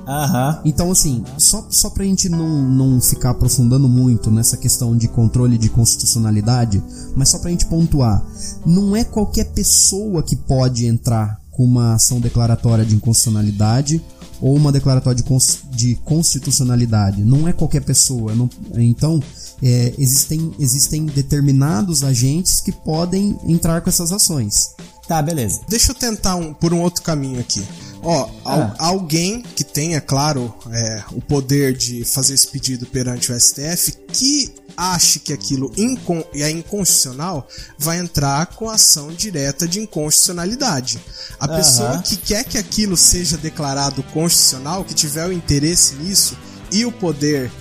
Aham. 0.08 0.60
Então, 0.66 0.92
assim, 0.92 1.24
só, 1.38 1.66
só 1.70 1.90
pra 1.90 2.04
gente 2.04 2.28
não, 2.28 2.64
não 2.70 3.00
ficar 3.00 3.30
aprofundando 3.30 3.88
muito 3.88 4.32
nessa 4.32 4.58
questão 4.58 4.98
de 4.98 5.08
controle 5.08 5.58
de 5.58 5.70
constitucionalidade, 5.70 6.84
mas 7.16 7.30
só 7.30 7.40
pra 7.40 7.52
gente 7.52 7.66
pontuar, 7.68 8.24
não 8.66 8.96
é 8.96 9.04
qualquer 9.04 9.46
pessoa 9.52 10.24
que 10.24 10.36
pode 10.36 10.86
entrar 10.86 11.40
com 11.52 11.63
uma 11.63 11.94
ação 11.94 12.19
declaratória 12.19 12.84
de 12.84 12.96
inconstitucionalidade 12.96 14.04
ou 14.42 14.56
uma 14.56 14.71
declaratória 14.71 15.15
de, 15.15 15.23
cons 15.23 15.60
de 15.71 15.96
constitucionalidade. 16.04 17.23
Não 17.23 17.48
é 17.48 17.54
qualquer 17.54 17.83
pessoa. 17.83 18.33
Não, 18.33 18.50
então, 18.75 19.21
é, 19.62 19.94
existem, 19.98 20.52
existem 20.60 21.06
determinados 21.06 22.04
agentes 22.04 22.60
que 22.60 22.71
podem 22.71 23.37
entrar 23.46 23.81
com 23.81 23.89
essas 23.89 24.12
ações. 24.12 24.75
Tá, 25.12 25.22
beleza. 25.22 25.60
Deixa 25.68 25.92
eu 25.92 25.96
tentar 25.96 26.38
um, 26.38 26.54
por 26.54 26.74
um 26.74 26.80
outro 26.80 27.04
caminho 27.04 27.38
aqui. 27.42 27.62
Ó, 28.02 28.30
Ah. 28.46 28.74
alguém 28.78 29.42
que 29.42 29.62
tenha, 29.62 30.00
claro, 30.00 30.54
é, 30.72 31.04
o 31.12 31.20
poder 31.20 31.76
de 31.76 32.06
fazer 32.06 32.34
esse 32.34 32.48
pedido 32.48 32.86
perante 32.86 33.30
o 33.30 33.36
STF, 33.36 33.92
que 34.08 34.54
ache 34.78 35.20
que 35.20 35.34
aquilo 35.34 35.70
incon- 35.76 36.24
é 36.34 36.50
inconstitucional, 36.50 37.46
vai 37.78 37.98
entrar 38.00 38.46
com 38.56 38.70
ação 38.70 39.10
direta 39.12 39.68
de 39.68 39.82
inconstitucionalidade. 39.82 40.98
A 41.38 41.46
pessoa 41.46 41.98
que 42.02 42.16
quer 42.16 42.46
que 42.46 42.58
aquilo 42.58 42.96
seja 42.96 43.36
declarado 43.36 44.02
constitucional, 44.14 44.86
que 44.86 44.94
tiver 44.94 45.28
o 45.28 45.34
interesse 45.34 45.96
nisso 45.96 46.38
e 46.72 46.86
o 46.86 46.92
poder 46.92 47.52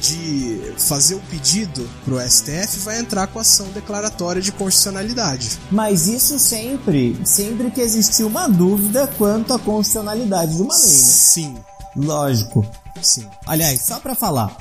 de 0.00 0.74
fazer 0.78 1.14
o 1.14 1.20
pedido 1.30 1.88
pro 2.04 2.20
STF, 2.20 2.78
vai 2.80 2.98
entrar 2.98 3.26
com 3.26 3.38
ação 3.38 3.66
declaratória 3.68 4.40
de 4.40 4.50
constitucionalidade. 4.50 5.58
Mas 5.70 6.08
isso 6.08 6.38
sempre, 6.38 7.20
sempre 7.24 7.70
que 7.70 7.80
existir 7.80 8.24
uma 8.24 8.48
dúvida 8.48 9.06
quanto 9.18 9.52
à 9.52 9.58
constitucionalidade 9.58 10.56
de 10.56 10.62
uma 10.62 10.74
lei, 10.74 10.82
né? 10.82 10.88
Sim, 10.88 11.56
Lógico. 11.96 12.66
sim. 13.02 13.26
Aliás, 13.46 13.82
só 13.82 14.00
pra 14.00 14.14
falar, 14.14 14.56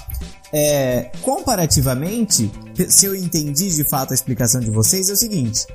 é, 0.51 1.11
comparativamente, 1.21 2.51
se 2.89 3.05
eu 3.05 3.15
entendi 3.15 3.69
de 3.69 3.83
fato 3.83 4.11
a 4.11 4.15
explicação 4.15 4.59
de 4.59 4.71
vocês, 4.71 5.09
é 5.09 5.13
o 5.13 5.15
seguinte: 5.15 5.65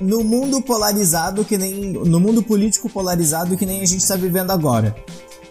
no 0.00 0.22
mundo 0.22 0.62
polarizado 0.62 1.44
que 1.44 1.58
nem, 1.58 1.92
no 1.92 2.20
mundo 2.20 2.42
político 2.42 2.88
polarizado 2.88 3.56
que 3.56 3.66
nem 3.66 3.82
a 3.82 3.86
gente 3.86 4.00
está 4.00 4.16
vivendo 4.16 4.50
agora, 4.50 4.94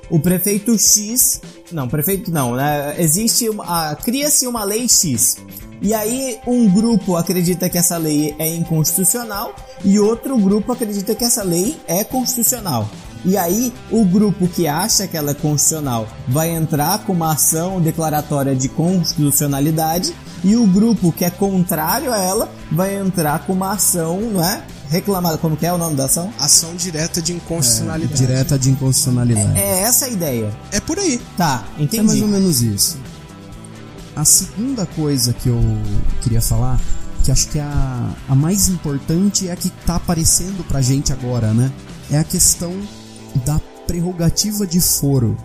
o 0.10 0.20
prefeito 0.20 0.78
X, 0.78 1.42
não, 1.72 1.88
prefeito 1.88 2.32
não, 2.32 2.56
né? 2.56 2.96
Existe 2.98 3.50
uma, 3.50 3.96
cria-se 3.96 4.48
uma 4.48 4.64
lei 4.64 4.88
X. 4.88 5.38
E 5.82 5.94
aí 5.94 6.38
um 6.46 6.70
grupo 6.70 7.16
acredita 7.16 7.70
que 7.70 7.78
essa 7.78 7.98
lei 7.98 8.36
é 8.38 8.54
inconstitucional 8.54 9.56
e 9.84 9.98
outro 9.98 10.38
grupo 10.38 10.74
acredita 10.74 11.16
que 11.16 11.24
essa 11.24 11.42
lei 11.42 11.78
é 11.88 12.04
constitucional. 12.04 12.90
E 13.24 13.38
aí 13.38 13.74
o 13.92 14.04
grupo 14.06 14.48
que 14.48 14.68
acha 14.68 15.08
que 15.08 15.16
ela 15.16 15.32
é 15.32 15.34
constitucional 15.34 16.08
vai 16.28 16.50
entrar 16.50 17.00
com 17.00 17.14
uma 17.14 17.34
ação 17.34 17.80
declaratória 17.82 18.56
de 18.56 18.68
constitucionalidade 18.70 20.14
e 20.44 20.56
o 20.56 20.66
grupo 20.66 21.12
que 21.12 21.26
é 21.26 21.30
contrário 21.30 22.14
a 22.14 22.18
ela 22.18 22.50
vai 22.72 22.96
entrar 22.96 23.46
com 23.46 23.54
uma 23.54 23.74
ação, 23.74 24.20
não 24.22 24.44
é? 24.44 24.64
Reclamada, 24.90 25.38
como 25.38 25.56
que 25.56 25.66
é 25.68 25.72
o 25.72 25.78
nome 25.78 25.96
da 25.96 26.06
ação? 26.06 26.34
Ação 26.40 26.76
direta 26.76 27.22
de 27.22 27.34
inconstitucionalidade. 27.34 28.18
Direta 28.18 28.58
de 28.58 28.72
inconstitucionalidade. 28.72 29.60
É 29.60 29.82
essa 29.82 30.06
a 30.06 30.10
ideia. 30.10 30.52
É 30.72 30.80
por 30.80 30.98
aí. 30.98 31.22
Tá, 31.38 31.64
É 31.76 31.82
mais 31.82 31.94
entendi. 31.94 32.22
ou 32.24 32.28
menos 32.28 32.62
isso. 32.62 32.98
A 34.16 34.26
segunda 34.26 34.86
coisa 34.88 35.32
que 35.32 35.48
eu 35.48 35.62
queria 36.22 36.42
falar, 36.42 36.80
que 37.24 37.32
acho 37.32 37.48
que 37.50 37.60
é 37.60 37.62
a, 37.62 38.14
a 38.28 38.34
mais 38.36 38.68
importante 38.68 39.48
é 39.48 39.52
a 39.52 39.56
que 39.56 39.70
tá 39.70 39.96
aparecendo 39.98 40.66
pra 40.68 40.82
gente 40.82 41.14
agora, 41.14 41.54
né? 41.54 41.72
É 42.12 42.18
a 42.18 42.24
questão 42.24 42.74
da 43.46 43.60
prerrogativa 43.86 44.66
de 44.66 44.82
foro. 44.82 45.38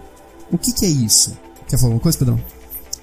O 0.51 0.57
que 0.57 0.73
que 0.73 0.87
é 0.87 0.89
isso? 0.89 1.37
Quer 1.69 1.77
falar 1.77 1.89
alguma 1.93 2.01
coisa, 2.03 2.17
Pedrão? 2.19 2.41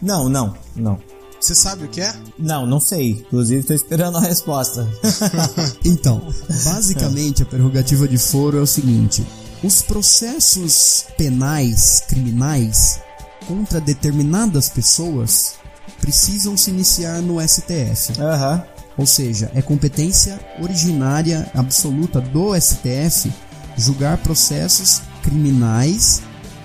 Não, 0.02 0.28
não, 0.28 0.56
não. 0.76 0.98
Você 1.42 1.56
sabe 1.56 1.86
o 1.86 1.88
que 1.88 2.00
é? 2.00 2.14
Não, 2.38 2.68
não 2.68 2.80
sei. 2.80 3.26
Inclusive, 3.28 3.64
tô 3.64 3.74
esperando 3.74 4.18
a 4.18 4.22
resposta. 4.22 4.88
Então, 5.84 6.22
basicamente 6.64 7.42
a 7.42 7.46
prerrogativa 7.46 8.08
de 8.08 8.18
foro 8.18 8.60
é 8.60 8.62
o 8.62 8.68
seguinte: 8.68 9.26
os 9.64 9.82
processos 9.82 11.06
penais, 11.18 12.04
criminais 12.08 13.00
contra 13.48 13.82
determinadas 13.82 14.70
pessoas 14.70 15.56
precisam 16.00 16.56
se 16.56 16.70
iniciar 16.70 17.22
no 17.22 17.42
STF. 17.42 18.22
Aham. 18.22 18.64
Ou 18.98 19.06
seja, 19.08 19.52
é 19.56 19.62
competência 19.62 20.40
originária 20.62 21.50
absoluta 21.56 22.22
do 22.22 22.60
STF 22.60 23.32
julgar 23.76 24.18
processos 24.18 25.02
criminais 25.24 26.22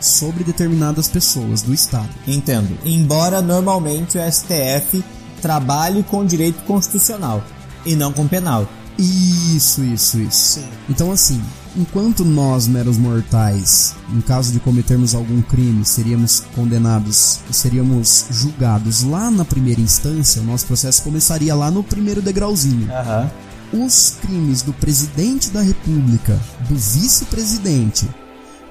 sobre 0.06 0.44
determinadas 0.44 1.08
pessoas 1.08 1.62
do 1.62 1.74
Estado. 1.74 2.08
Entendo. 2.26 2.78
Embora 2.84 3.42
normalmente 3.42 4.18
o 4.18 4.32
STF 4.32 5.04
trabalhe 5.40 6.02
com 6.02 6.24
direito 6.24 6.62
constitucional 6.64 7.42
e 7.84 7.94
não 7.94 8.12
com 8.12 8.26
penal. 8.26 8.68
Isso, 8.98 9.84
isso, 9.84 10.18
isso. 10.18 10.60
Sim. 10.60 10.68
Então, 10.88 11.12
assim, 11.12 11.40
enquanto 11.76 12.24
nós, 12.24 12.66
meros 12.66 12.96
mortais, 12.96 13.94
em 14.10 14.20
caso 14.20 14.52
de 14.52 14.58
cometermos 14.58 15.14
algum 15.14 15.42
crime, 15.42 15.84
seríamos 15.84 16.40
condenados, 16.54 17.40
seríamos 17.50 18.26
julgados 18.30 19.02
lá 19.02 19.30
na 19.30 19.44
primeira 19.44 19.80
instância, 19.80 20.40
o 20.40 20.44
nosso 20.44 20.66
processo 20.66 21.02
começaria 21.02 21.54
lá 21.54 21.70
no 21.70 21.82
primeiro 21.82 22.22
degrauzinho. 22.22 22.90
Aham. 22.90 23.30
Os 23.72 24.16
crimes 24.22 24.62
do 24.62 24.72
presidente 24.72 25.50
da 25.50 25.60
República, 25.60 26.40
do 26.68 26.76
vice-presidente, 26.76 28.08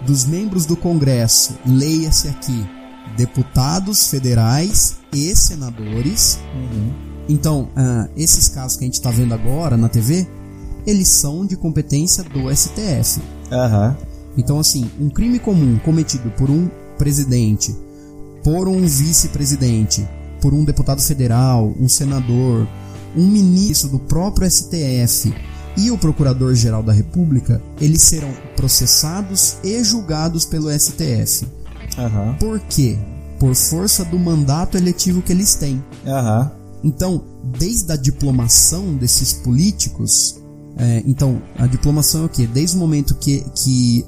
dos 0.05 0.25
membros 0.25 0.65
do 0.65 0.75
Congresso, 0.75 1.55
leia-se 1.65 2.27
aqui, 2.27 2.65
deputados 3.15 4.07
federais 4.07 4.97
e 5.13 5.35
senadores. 5.35 6.39
Então, 7.27 7.69
ah, 7.75 8.07
esses 8.15 8.47
casos 8.49 8.77
que 8.77 8.83
a 8.83 8.87
gente 8.87 8.95
está 8.95 9.09
vendo 9.09 9.33
agora 9.33 9.77
na 9.77 9.89
TV, 9.89 10.27
eles 10.85 11.07
são 11.07 11.45
de 11.45 11.55
competência 11.55 12.23
do 12.23 12.53
STF. 12.55 13.21
Aham. 13.51 13.97
Então, 14.37 14.59
assim, 14.59 14.89
um 14.99 15.09
crime 15.09 15.39
comum 15.39 15.79
cometido 15.79 16.29
por 16.31 16.49
um 16.49 16.69
presidente, 16.97 17.75
por 18.43 18.67
um 18.67 18.85
vice-presidente, 18.85 20.07
por 20.41 20.53
um 20.53 20.63
deputado 20.63 21.01
federal, 21.01 21.73
um 21.79 21.87
senador, 21.87 22.67
um 23.15 23.25
ministro 23.25 23.89
do 23.89 23.99
próprio 23.99 24.49
STF 24.49 25.33
e 25.77 25.91
o 25.91 25.97
procurador-geral 25.97 26.81
da 26.81 26.93
República, 26.93 27.61
eles 27.79 28.01
serão 28.03 28.31
processados 28.55 29.57
e 29.63 29.83
julgados 29.83 30.45
pelo 30.45 30.69
STF. 30.71 31.47
Aham. 31.97 32.35
Por 32.39 32.59
quê? 32.61 32.97
Por 33.39 33.53
força 33.55 34.05
do 34.05 34.17
mandato 34.17 34.77
eletivo 34.77 35.21
que 35.21 35.31
eles 35.31 35.55
têm. 35.55 35.83
Aham. 36.05 36.51
Então, 36.83 37.23
desde 37.43 37.91
a 37.91 37.95
diplomação 37.95 38.95
desses 38.95 39.33
políticos, 39.33 40.39
é, 40.77 41.03
então, 41.05 41.41
a 41.57 41.65
diplomação 41.65 42.23
é 42.23 42.25
o 42.25 42.29
quê? 42.29 42.47
Desde 42.47 42.75
o 42.75 42.79
momento 42.79 43.15
que, 43.15 43.43
que 43.55 44.05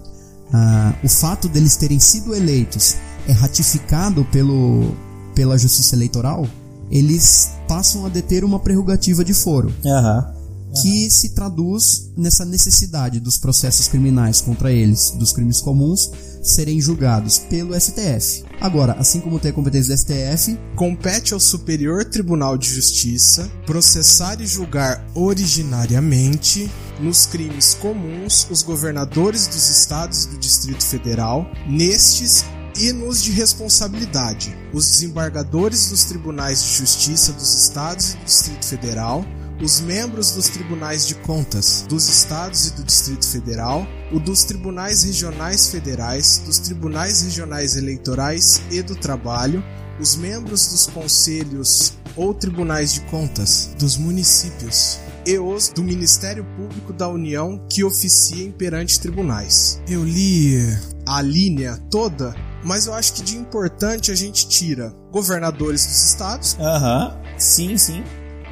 ah, 0.54 0.94
o 1.04 1.10
fato 1.10 1.48
deles 1.48 1.76
terem 1.76 2.00
sido 2.00 2.36
eleitos 2.36 2.96
é 3.28 3.32
ratificado 3.32 4.24
pelo, 4.26 4.96
pela 5.34 5.58
justiça 5.58 5.96
eleitoral, 5.96 6.48
eles 6.90 7.52
passam 7.68 8.06
a 8.06 8.10
deter 8.10 8.44
uma 8.44 8.60
prerrogativa 8.60 9.24
de 9.24 9.34
foro, 9.34 9.74
Aham. 9.86 10.34
Que 10.82 11.10
se 11.10 11.30
traduz 11.30 12.12
nessa 12.16 12.46
necessidade 12.46 13.20
dos 13.20 13.38
processos 13.38 13.88
criminais 13.88 14.42
contra 14.42 14.72
eles, 14.72 15.12
dos 15.12 15.32
crimes 15.32 15.62
comuns, 15.62 16.12
serem 16.44 16.80
julgados 16.80 17.40
pelo 17.40 17.80
STF. 17.80 18.44
Agora, 18.62 18.94
assim 18.94 19.20
como 19.20 19.40
tem 19.40 19.52
a 19.52 19.54
competência 19.54 19.96
do 19.96 20.00
STF, 20.00 20.58
Compete 20.76 21.34
ao 21.34 21.40
Superior 21.40 22.06
Tribunal 22.06 22.58
de 22.58 22.70
Justiça 22.70 23.50
processar 23.66 24.40
e 24.40 24.46
julgar 24.46 25.04
originariamente 25.16 26.70
nos 27.00 27.26
crimes 27.26 27.74
comuns 27.74 28.48
os 28.50 28.62
governadores 28.62 29.48
dos 29.48 29.70
estados 29.70 30.26
e 30.26 30.28
do 30.30 30.38
Distrito 30.38 30.84
Federal, 30.84 31.46
nestes 31.68 32.46
e 32.80 32.92
nos 32.94 33.24
de 33.24 33.32
responsabilidade, 33.32 34.56
os 34.72 34.88
desembargadores 34.88 35.90
dos 35.90 36.04
tribunais 36.04 36.64
de 36.64 36.76
justiça 36.76 37.34
dos 37.34 37.56
estados 37.56 38.12
e 38.12 38.18
do 38.18 38.26
Distrito 38.26 38.66
Federal, 38.66 39.26
os 39.62 39.80
membros 39.80 40.32
dos 40.32 40.50
tribunais 40.50 41.08
de 41.08 41.16
contas 41.16 41.86
dos 41.90 42.08
estados 42.08 42.68
e 42.68 42.72
do 42.76 42.84
Distrito 42.84 43.28
Federal, 43.28 43.88
o 44.12 44.20
dos 44.20 44.44
tribunais 44.44 45.04
regionais 45.04 45.70
federais, 45.70 46.42
dos 46.46 46.60
tribunais 46.60 47.22
regionais 47.22 47.76
eleitorais 47.76 48.62
e 48.72 48.82
do 48.82 48.96
trabalho, 48.96 49.64
os 50.00 50.16
membros 50.16 50.68
dos 50.68 50.86
conselhos 50.88 51.94
ou 52.16 52.34
tribunais 52.34 52.94
de 52.94 53.02
contas 53.02 53.72
dos 53.78 53.98
municípios 53.98 55.00
e 55.26 55.38
os 55.38 55.70
do 55.70 55.84
Ministério 55.84 56.46
Público 56.56 56.94
da 56.94 57.08
União 57.10 57.60
que 57.70 57.84
oficiem 57.84 58.52
perante 58.52 59.00
tribunais. 59.00 59.82
Eu 59.88 60.04
li 60.04 60.58
a 61.06 61.22
linha 61.22 61.78
toda, 61.92 62.34
mas 62.64 62.88
eu 62.88 62.94
acho 62.94 63.14
que 63.14 63.24
de 63.24 63.36
importante 63.36 64.12
a 64.12 64.16
gente 64.16 64.48
tira 64.48 64.96
governadores 65.12 65.86
dos 65.86 66.10
estados, 66.10 66.58
Aham. 66.60 67.18
Sim, 67.38 67.78
sim. 67.78 68.04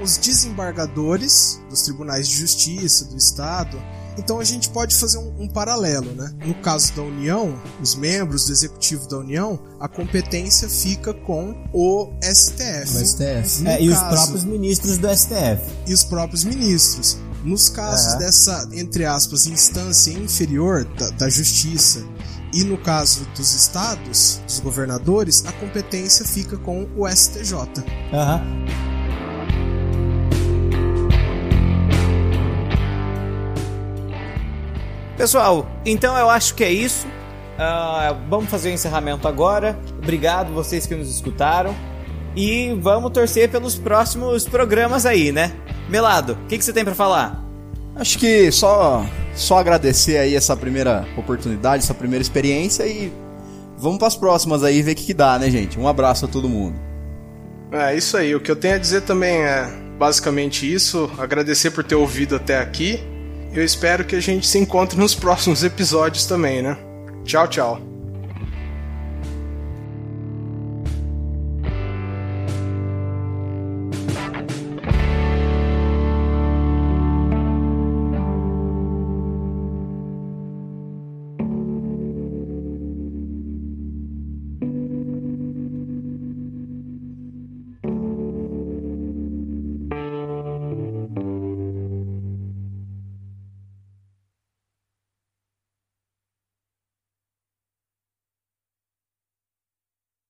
Os 0.02 0.18
desembargadores 0.18 1.60
dos 1.70 1.82
tribunais 1.82 2.28
de 2.28 2.36
justiça 2.36 3.06
do 3.06 3.18
estado. 3.18 3.78
Então 4.18 4.40
a 4.40 4.44
gente 4.46 4.70
pode 4.70 4.96
fazer 4.96 5.18
um, 5.18 5.42
um 5.44 5.48
paralelo, 5.48 6.12
né? 6.14 6.34
No 6.46 6.54
caso 6.56 6.94
da 6.94 7.02
União, 7.02 7.62
os 7.82 7.96
membros 7.96 8.46
do 8.46 8.54
executivo 8.54 9.08
da 9.10 9.18
União, 9.18 9.60
a 9.80 9.90
competência 9.90 10.70
fica 10.70 11.14
com 11.14 11.54
o 11.74 12.14
STF. 12.24 12.96
o 12.98 13.06
STF. 13.06 13.68
É, 13.68 13.82
e 13.82 13.90
os 13.90 13.96
caso- 14.00 14.16
próprios 14.16 14.44
ministros 14.46 14.98
do 14.98 15.08
STF. 15.10 15.62
e 15.86 15.94
os 15.94 16.04
próprios 16.04 16.44
ministros. 16.46 17.18
Nos 17.44 17.68
casos 17.70 18.08
Aham. 18.14 18.18
dessa, 18.20 18.70
entre 18.74 19.06
aspas, 19.06 19.46
instância 19.48 20.12
inferior 20.12 20.84
da, 20.98 21.10
da 21.12 21.30
justiça 21.30 22.04
E 22.54 22.64
no 22.64 22.78
caso 22.78 23.28
dos 23.36 23.54
estados, 23.54 24.40
dos 24.48 24.60
governadores, 24.62 25.44
a 25.46 25.52
competência 25.52 26.24
fica 26.26 26.56
com 26.58 26.88
o 26.96 27.06
STJ. 27.06 27.54
Aham. 28.14 28.42
Pessoal, 35.18 35.66
então 35.86 36.18
eu 36.18 36.30
acho 36.30 36.56
que 36.56 36.64
é 36.64 36.72
isso. 36.72 37.08
Uh, 37.08 38.16
vamos 38.30 38.50
fazer 38.50 38.70
o 38.70 38.74
encerramento 38.74 39.28
agora. 39.28 39.78
Obrigado 39.98 40.54
vocês 40.54 40.86
que 40.86 40.94
nos 40.94 41.10
escutaram. 41.10 41.74
E 42.36 42.78
vamos 42.82 43.12
torcer 43.12 43.50
pelos 43.50 43.76
próximos 43.76 44.46
programas 44.46 45.06
aí, 45.06 45.32
né? 45.32 45.54
Melado, 45.90 46.34
o 46.34 46.48
que, 46.48 46.58
que 46.58 46.66
você 46.66 46.74
tem 46.74 46.84
para 46.84 46.94
falar? 46.94 47.42
Acho 47.96 48.20
que 48.20 48.52
só 48.52 49.06
só 49.34 49.58
agradecer 49.58 50.18
aí 50.18 50.36
essa 50.36 50.56
primeira 50.56 51.06
oportunidade, 51.18 51.84
essa 51.84 51.94
primeira 51.94 52.22
experiência 52.22 52.86
e 52.86 53.12
vamos 53.78 54.00
para 54.00 54.08
as 54.08 54.16
próximas 54.16 54.64
aí 54.64 54.82
ver 54.82 54.92
o 54.92 54.96
que, 54.96 55.06
que 55.06 55.14
dá, 55.14 55.40
né, 55.40 55.50
gente? 55.50 55.80
Um 55.80 55.88
abraço 55.88 56.26
a 56.26 56.28
todo 56.28 56.50
mundo. 56.50 56.78
É 57.72 57.96
isso 57.96 58.18
aí. 58.18 58.36
O 58.36 58.40
que 58.42 58.52
eu 58.52 58.56
tenho 58.56 58.76
a 58.76 58.78
dizer 58.78 59.02
também 59.02 59.38
é 59.38 59.66
basicamente 59.98 60.72
isso. 60.72 61.10
Agradecer 61.18 61.72
por 61.72 61.86
ter 61.86 61.96
ouvido 61.96 62.36
até 62.36 62.60
aqui. 62.60 63.00
Eu 63.56 63.64
espero 63.64 64.04
que 64.04 64.18
a 64.18 64.22
gente 64.22 64.46
se 64.46 64.60
encontre 64.60 65.00
nos 65.00 65.16
próximos 65.16 65.64
episódios 65.64 66.26
também, 66.26 66.62
né? 66.62 66.78
Tchau, 67.24 67.48
tchau. 67.48 67.95